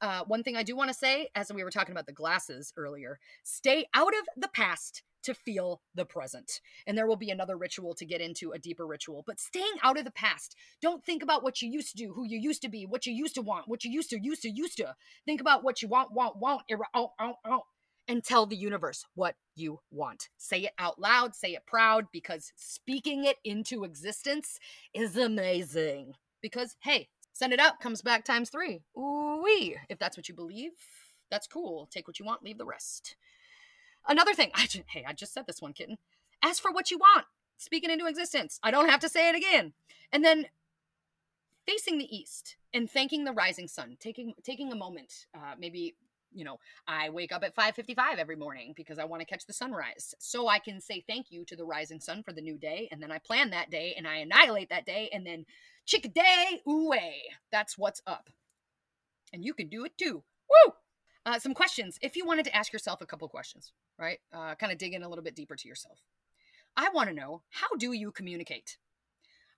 Uh, 0.02 0.24
one 0.28 0.44
thing 0.44 0.58
I 0.58 0.64
do 0.64 0.76
want 0.76 0.90
to 0.90 0.94
say, 0.94 1.30
as 1.34 1.52
we 1.52 1.64
were 1.64 1.72
talking 1.72 1.94
about 1.94 2.08
the 2.08 2.12
glasses 2.12 2.74
earlier, 2.76 3.20
stay 3.44 3.86
out 3.94 4.14
of 4.14 4.28
the 4.36 4.50
past 4.50 5.04
to 5.24 5.34
feel 5.34 5.82
the 5.96 6.06
present. 6.06 6.62
And 6.88 6.98
there 6.98 7.08
will 7.08 7.16
be 7.16 7.30
another 7.30 7.58
ritual 7.58 7.94
to 7.96 8.06
get 8.06 8.22
into 8.22 8.52
a 8.52 8.60
deeper 8.60 8.86
ritual, 8.86 9.24
but 9.26 9.40
staying 9.40 9.76
out 9.82 9.98
of 9.98 10.06
the 10.06 10.12
past. 10.12 10.56
Don't 10.82 11.04
think 11.04 11.24
about 11.24 11.44
what 11.44 11.62
you 11.62 11.70
used 11.70 11.92
to 11.92 11.98
do, 11.98 12.14
who 12.14 12.26
you 12.26 12.40
used 12.40 12.62
to 12.64 12.70
be, 12.70 12.86
what 12.86 13.06
you 13.06 13.14
used 13.14 13.36
to 13.36 13.42
want, 13.42 13.68
what 13.68 13.84
you 13.84 13.92
used 13.92 14.10
to, 14.12 14.20
used 14.20 14.44
to, 14.44 14.50
used 14.50 14.78
to. 14.78 14.96
Think 15.26 15.42
about 15.42 15.64
what 15.64 15.82
you 15.82 15.88
want, 15.88 16.14
want, 16.14 16.38
want, 16.38 16.64
oh, 16.94 17.12
oh, 17.20 17.34
oh, 17.46 17.64
and 18.08 18.24
tell 18.24 18.46
the 18.46 18.56
universe 18.56 19.06
what 19.16 19.36
you 19.56 19.80
want. 19.92 20.30
Say 20.38 20.62
it 20.62 20.74
out 20.78 21.00
loud, 21.00 21.36
say 21.36 21.54
it 21.54 21.66
proud, 21.66 22.06
because 22.12 22.52
speaking 22.56 23.26
it 23.26 23.38
into 23.44 23.84
existence 23.84 24.60
is 24.94 25.16
amazing. 25.18 26.14
Because, 26.42 26.76
hey, 26.82 27.10
send 27.32 27.54
it 27.54 27.60
out, 27.60 27.80
comes 27.80 28.02
back 28.02 28.26
times 28.26 28.50
three. 28.50 28.82
Ooh 28.98 29.24
wee. 29.44 29.78
If 29.90 30.00
that's 30.00 30.18
what 30.18 30.30
you 30.30 30.36
believe, 30.36 30.72
that's 31.30 31.48
cool. 31.48 31.88
Take 31.92 32.08
what 32.08 32.20
you 32.20 32.26
want, 32.26 32.44
leave 32.44 32.58
the 32.58 32.66
rest. 32.66 33.16
Another 34.08 34.34
thing, 34.34 34.52
I 34.54 34.66
just, 34.68 34.84
hey, 34.90 35.06
I 35.08 35.14
just 35.14 35.34
said 35.34 35.48
this 35.48 35.62
one, 35.62 35.74
kitten. 35.74 35.98
Ask 36.44 36.62
for 36.62 36.72
what 36.72 36.92
you 36.92 36.98
want. 36.98 37.26
Speaking 37.58 37.90
into 37.90 38.08
existence. 38.08 38.60
I 38.62 38.72
don't 38.72 38.90
have 38.90 39.00
to 39.02 39.10
say 39.10 39.30
it 39.30 39.36
again. 39.36 39.74
And 40.12 40.24
then 40.24 40.48
facing 41.66 41.98
the 41.98 42.16
east 42.16 42.58
and 42.74 42.90
thanking 42.90 43.24
the 43.24 43.32
rising 43.32 43.68
sun. 43.68 43.98
Taking 44.00 44.34
taking 44.44 44.72
a 44.72 44.76
moment, 44.76 45.28
uh, 45.36 45.54
maybe 45.58 45.96
you 46.36 46.44
know, 46.44 46.60
I 46.88 47.10
wake 47.10 47.32
up 47.32 47.44
at 47.44 47.56
5:55 47.56 48.18
every 48.18 48.36
morning 48.36 48.74
because 48.76 48.98
I 48.98 49.06
want 49.06 49.22
to 49.22 49.26
catch 49.26 49.46
the 49.46 49.54
sunrise. 49.54 50.16
So 50.20 50.48
I 50.48 50.60
can 50.60 50.82
say 50.82 51.02
thank 51.02 51.32
you 51.32 51.46
to 51.46 51.56
the 51.56 51.66
rising 51.66 52.00
sun 52.00 52.24
for 52.24 52.34
the 52.34 52.42
new 52.42 52.58
day 52.58 52.88
and 52.92 53.02
then 53.02 53.12
I 53.12 53.20
plan 53.20 53.52
that 53.52 53.70
day 53.70 53.94
and 53.96 54.08
I 54.08 54.18
annihilate 54.18 54.70
that 54.70 54.86
day 54.86 55.10
and 55.14 55.26
then 55.26 55.46
chick 55.86 56.12
day 56.14 56.62
ooh 56.68 56.94
That's 57.52 57.78
what's 57.78 58.02
up. 58.08 58.30
And 59.32 59.46
you 59.46 59.54
can 59.54 59.70
do 59.70 59.86
it 59.86 59.98
too. 59.98 60.24
Woo! 60.50 60.74
Uh, 61.26 61.40
some 61.40 61.54
questions. 61.54 61.98
If 62.02 62.16
you 62.16 62.26
wanted 62.26 62.46
to 62.46 62.56
ask 62.56 62.74
yourself 62.74 63.02
a 63.02 63.06
couple 63.06 63.28
questions, 63.30 63.72
right? 63.98 64.20
Uh, 64.34 64.56
kind 64.56 64.72
of 64.72 64.78
dig 64.78 64.94
in 64.94 65.04
a 65.04 65.10
little 65.10 65.24
bit 65.24 65.36
deeper 65.36 65.56
to 65.56 65.68
yourself. 65.68 66.00
I 66.76 66.90
want 66.90 67.10
to 67.10 67.16
know 67.16 67.44
how 67.50 67.68
do 67.78 67.94
you 67.94 68.12
communicate? 68.12 68.78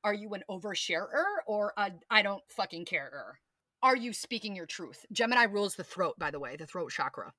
Are 0.04 0.13
you 0.13 0.34
an 0.34 0.43
oversharer 0.49 1.23
or 1.47 1.73
a 1.78 1.91
I 2.10 2.21
don't 2.21 2.43
fucking 2.49 2.86
care? 2.86 3.39
Are 3.82 3.95
you 3.95 4.13
speaking 4.13 4.56
your 4.56 4.65
truth? 4.65 5.06
Gemini 5.12 5.43
rules 5.43 5.75
the 5.75 5.84
throat, 5.84 6.15
by 6.19 6.30
the 6.30 6.39
way, 6.39 6.56
the 6.56 6.67
throat 6.67 6.91
chakra. 6.91 7.34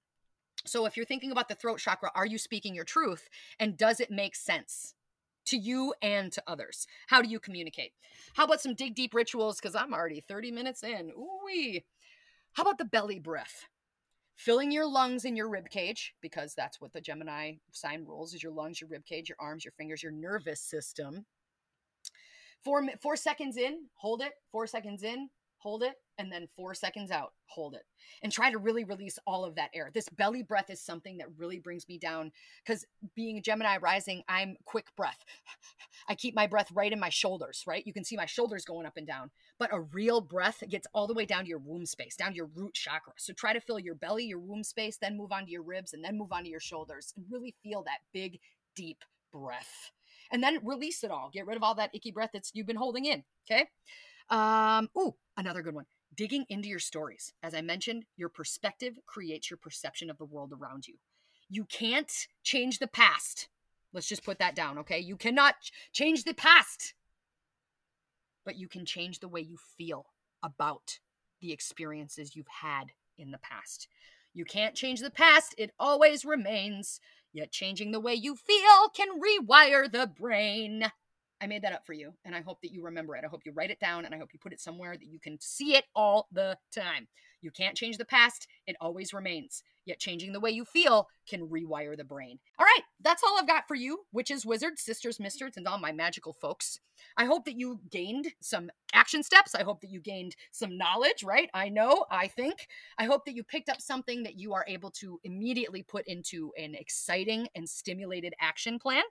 So 0.65 0.87
if 0.87 0.97
you're 0.97 1.07
thinking 1.07 1.31
about 1.31 1.49
the 1.49 1.55
throat 1.55 1.79
chakra, 1.79 2.11
are 2.15 2.27
you 2.27 2.39
speaking 2.39 2.75
your 2.75 2.85
truth 2.85 3.29
and 3.61 3.77
does 3.77 4.01
it 4.01 4.11
make 4.11 4.35
sense? 4.35 4.95
to 5.47 5.57
you 5.57 5.95
and 6.03 6.33
to 6.33 6.43
others. 6.47 6.87
How 7.07 7.23
do 7.23 7.29
you 7.29 7.39
communicate? 7.39 7.93
How 8.35 8.45
about 8.45 8.61
some 8.61 8.75
dig 8.75 8.95
deep 8.95 9.15
rituals? 9.15 9.61
Because 9.61 9.75
I'm 9.75 9.95
already 9.95 10.21
30 10.21 10.51
minutes 10.51 10.83
in. 10.83 11.13
Ooh 11.17 11.81
How 12.55 12.63
about 12.63 12.79
the 12.79 12.85
belly 12.85 13.19
breath? 13.19 13.67
Filling 14.37 14.71
your 14.71 14.87
lungs 14.87 15.25
in 15.25 15.35
your 15.35 15.49
rib 15.49 15.69
cage 15.71 16.15
because 16.21 16.55
that's 16.55 16.81
what 16.81 16.93
the 16.93 17.01
Gemini 17.01 17.55
sign 17.73 18.05
rules 18.05 18.35
is 18.35 18.43
your 18.43 18.53
lungs, 18.53 18.81
your 18.81 18.89
rib 18.91 19.05
cage, 19.05 19.29
your 19.29 19.37
arms, 19.41 19.65
your 19.65 19.73
fingers, 19.73 20.03
your 20.03 20.13
nervous 20.13 20.61
system. 20.61 21.27
Four 22.63 22.87
four 23.01 23.17
seconds 23.17 23.57
in, 23.57 23.87
hold 23.95 24.23
it. 24.23 24.33
Four 24.51 24.67
seconds 24.67 25.03
in, 25.03 25.29
hold 25.59 25.83
it, 25.83 25.95
and 26.19 26.31
then 26.31 26.49
four 26.57 26.75
seconds 26.75 27.11
out, 27.11 27.33
hold 27.47 27.75
it. 27.75 27.83
And 28.23 28.33
try 28.33 28.51
to 28.51 28.59
really 28.59 28.85
release 28.85 29.19
all 29.27 29.45
of 29.45 29.55
that 29.57 29.71
air. 29.75 29.91
This 29.93 30.09
belly 30.09 30.43
breath 30.43 30.71
is 30.71 30.81
something 30.81 31.19
that 31.19 31.29
really 31.37 31.59
brings 31.59 31.89
me 31.89 31.99
down 31.99 32.33
because 32.65 32.85
being 33.15 33.39
a 33.39 33.41
Gemini 33.43 33.77
rising, 33.79 34.23
I'm 34.29 34.57
quick 34.65 34.87
breath. 34.97 35.19
I 36.09 36.15
keep 36.15 36.35
my 36.35 36.47
breath 36.47 36.71
right 36.73 36.93
in 36.93 37.01
my 37.01 37.09
shoulders, 37.09 37.65
right? 37.67 37.87
You 37.87 37.93
can 37.93 38.05
see 38.05 38.17
my 38.17 38.27
shoulders 38.27 38.65
going 38.65 38.87
up 38.87 38.97
and 38.97 39.07
down. 39.07 39.31
But 39.59 39.73
a 39.73 39.81
real 39.81 40.21
breath 40.21 40.63
gets 40.69 40.87
all 40.95 41.07
the 41.07 41.15
way 41.15 41.27
down 41.27 41.45
to 41.45 41.49
your 41.49 41.59
womb 41.59 41.87
space, 41.87 42.17
down 42.17 42.31
to 42.31 42.37
your 42.37 42.51
root 42.55 42.75
chakra. 42.75 43.15
So 43.17 43.33
try 43.33 43.53
to 43.53 43.61
fill 43.61 43.79
your 43.79 43.95
belly, 43.95 44.25
your 44.25 44.39
womb 44.39 44.65
space, 44.65 44.99
then 45.01 45.17
move 45.17 45.33
on 45.33 45.47
to 45.47 45.51
your 45.51 45.63
ribs, 45.63 45.93
and 45.93 46.05
then 46.05 46.19
move 46.19 46.33
on 46.33 46.45
to 46.45 46.51
your 46.51 46.61
shoulders. 46.61 47.13
And 47.17 47.27
really 47.31 47.55
feel 47.63 47.83
that 47.85 47.99
big, 48.13 48.41
deep 48.75 48.99
breath. 49.33 49.91
And 50.33 50.43
then 50.43 50.59
release 50.65 51.05
it 51.05 51.11
all. 51.11 51.31
Get 51.33 51.47
rid 51.47 51.57
of 51.57 51.63
all 51.63 51.75
that 51.77 51.95
icky 51.95 52.11
breath 52.11 52.31
that 52.33 52.51
you've 52.53 52.67
been 52.67 52.77
holding 52.77 53.05
in. 53.05 53.25
Okay. 53.51 53.69
Um, 54.29 54.89
ooh, 54.99 55.15
another 55.37 55.63
good 55.63 55.75
one. 55.75 55.87
Digging 56.17 56.47
into 56.49 56.69
your 56.69 56.79
stories. 56.79 57.33
As 57.43 57.55
I 57.55 57.61
mentioned, 57.61 58.05
your 58.17 58.31
perspective 58.31 58.99
creates 59.07 59.51
your 59.51 59.59
perception 59.59 60.09
of 60.09 60.17
the 60.19 60.25
world 60.25 60.53
around 60.53 60.89
you. 60.89 60.95
You 61.49 61.65
can't 61.65 62.11
change 62.43 62.79
the 62.79 62.87
past. 62.87 63.49
Let's 63.93 64.09
just 64.09 64.25
put 64.25 64.39
that 64.39 64.55
down, 64.57 64.79
okay? 64.79 64.99
You 64.99 65.17
cannot 65.17 65.55
change 65.93 66.25
the 66.25 66.35
past, 66.35 66.95
but 68.45 68.57
you 68.57 68.69
can 68.69 68.85
change 68.85 69.21
the 69.21 69.29
way 69.29 69.41
you 69.41 69.59
feel 69.77 70.07
about 70.43 70.99
the 71.41 71.53
experiences 71.53 72.35
you've 72.35 72.47
had 72.49 72.93
in 73.19 73.31
the 73.31 73.39
past. 73.39 73.89
You 74.33 74.45
can't 74.45 74.75
change 74.75 75.01
the 75.01 75.11
past, 75.11 75.55
it 75.59 75.73
always 75.79 76.25
remains. 76.25 77.01
Yet 77.33 77.53
changing 77.53 77.91
the 77.91 78.01
way 78.01 78.15
you 78.15 78.35
feel 78.35 78.89
can 78.95 79.21
rewire 79.21 79.91
the 79.91 80.07
brain. 80.07 80.91
I 81.41 81.47
made 81.47 81.63
that 81.63 81.73
up 81.73 81.87
for 81.87 81.93
you, 81.93 82.15
and 82.25 82.35
I 82.35 82.41
hope 82.41 82.61
that 82.63 82.73
you 82.73 82.83
remember 82.83 83.15
it. 83.17 83.25
I 83.25 83.29
hope 83.29 83.43
you 83.45 83.53
write 83.53 83.71
it 83.71 83.81
down, 83.81 84.05
and 84.05 84.15
I 84.15 84.19
hope 84.19 84.31
you 84.33 84.39
put 84.39 84.53
it 84.53 84.61
somewhere 84.61 84.97
that 84.97 85.07
you 85.07 85.19
can 85.19 85.39
see 85.41 85.75
it 85.75 85.85
all 85.95 86.29
the 86.33 86.57
time. 86.75 87.09
You 87.43 87.51
can't 87.51 87.77
change 87.77 87.99
the 87.99 88.05
past, 88.05 88.49
it 88.67 88.77
always 88.81 89.13
remains. 89.13 89.63
Yet 89.85 90.01
changing 90.01 90.33
the 90.33 90.41
way 90.41 90.51
you 90.51 90.65
feel 90.65 91.07
can 91.29 91.49
rewire 91.49 91.97
the 91.97 92.03
brain. 92.03 92.41
All 92.59 92.65
right, 92.65 92.83
that's 93.01 93.23
all 93.23 93.39
I've 93.39 93.47
got 93.47 93.69
for 93.69 93.77
you, 93.77 94.01
witches, 94.13 94.45
wizards, 94.45 94.83
sisters, 94.83 95.21
misters, 95.21 95.57
and 95.57 95.69
all 95.69 95.79
my 95.79 95.93
magical 95.93 96.33
folks. 96.33 96.81
I 97.17 97.27
hope 97.27 97.45
that 97.45 97.57
you 97.57 97.79
gained 97.89 98.33
some 98.41 98.69
action 98.95 99.23
steps. 99.23 99.55
I 99.55 99.63
hope 99.63 99.81
that 99.83 99.91
you 99.91 100.01
gained 100.01 100.35
some 100.51 100.77
knowledge, 100.77 101.23
right? 101.23 101.49
I 101.55 101.69
know, 101.69 102.05
I 102.11 102.27
think. 102.27 102.67
I 102.99 103.05
hope 103.05 103.27
that 103.27 103.37
you 103.37 103.45
picked 103.45 103.69
up 103.69 103.81
something 103.81 104.25
that 104.25 104.41
you 104.41 104.55
are 104.55 104.65
able 104.67 104.91
to 104.93 105.21
immediately 105.23 105.85
put 105.85 106.09
into 106.09 106.51
an 106.59 106.75
exciting 106.75 107.47
and 107.55 107.69
stimulated 107.69 108.35
action 108.41 108.81
plan. 108.81 109.05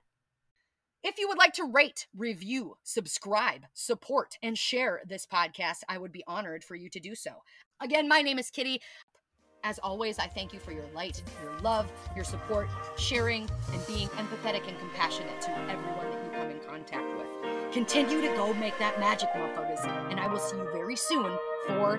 If 1.02 1.18
you 1.18 1.28
would 1.28 1.38
like 1.38 1.52
to 1.54 1.64
rate, 1.64 2.06
review, 2.16 2.76
subscribe, 2.82 3.62
support, 3.74 4.38
and 4.42 4.58
share 4.58 5.02
this 5.06 5.26
podcast, 5.26 5.82
I 5.88 5.98
would 5.98 6.12
be 6.12 6.24
honored 6.26 6.64
for 6.64 6.74
you 6.74 6.88
to 6.90 7.00
do 7.00 7.14
so. 7.14 7.30
Again, 7.80 8.08
my 8.08 8.22
name 8.22 8.38
is 8.38 8.50
Kitty. 8.50 8.80
As 9.62 9.78
always, 9.78 10.18
I 10.18 10.26
thank 10.26 10.52
you 10.52 10.58
for 10.58 10.72
your 10.72 10.86
light, 10.94 11.22
your 11.42 11.58
love, 11.60 11.90
your 12.14 12.24
support, 12.24 12.68
sharing, 12.98 13.48
and 13.72 13.86
being 13.86 14.08
empathetic 14.10 14.68
and 14.68 14.78
compassionate 14.78 15.40
to 15.42 15.50
everyone 15.70 16.10
that 16.10 16.24
you 16.24 16.30
come 16.30 16.50
in 16.50 16.60
contact 16.60 17.16
with. 17.16 17.72
Continue 17.72 18.20
to 18.20 18.28
go 18.36 18.54
make 18.54 18.78
that 18.78 18.98
magic, 19.00 19.28
motherfuckers, 19.30 19.84
and 20.10 20.20
I 20.20 20.26
will 20.26 20.38
see 20.38 20.56
you 20.56 20.68
very 20.72 20.96
soon 20.96 21.36
for 21.66 21.98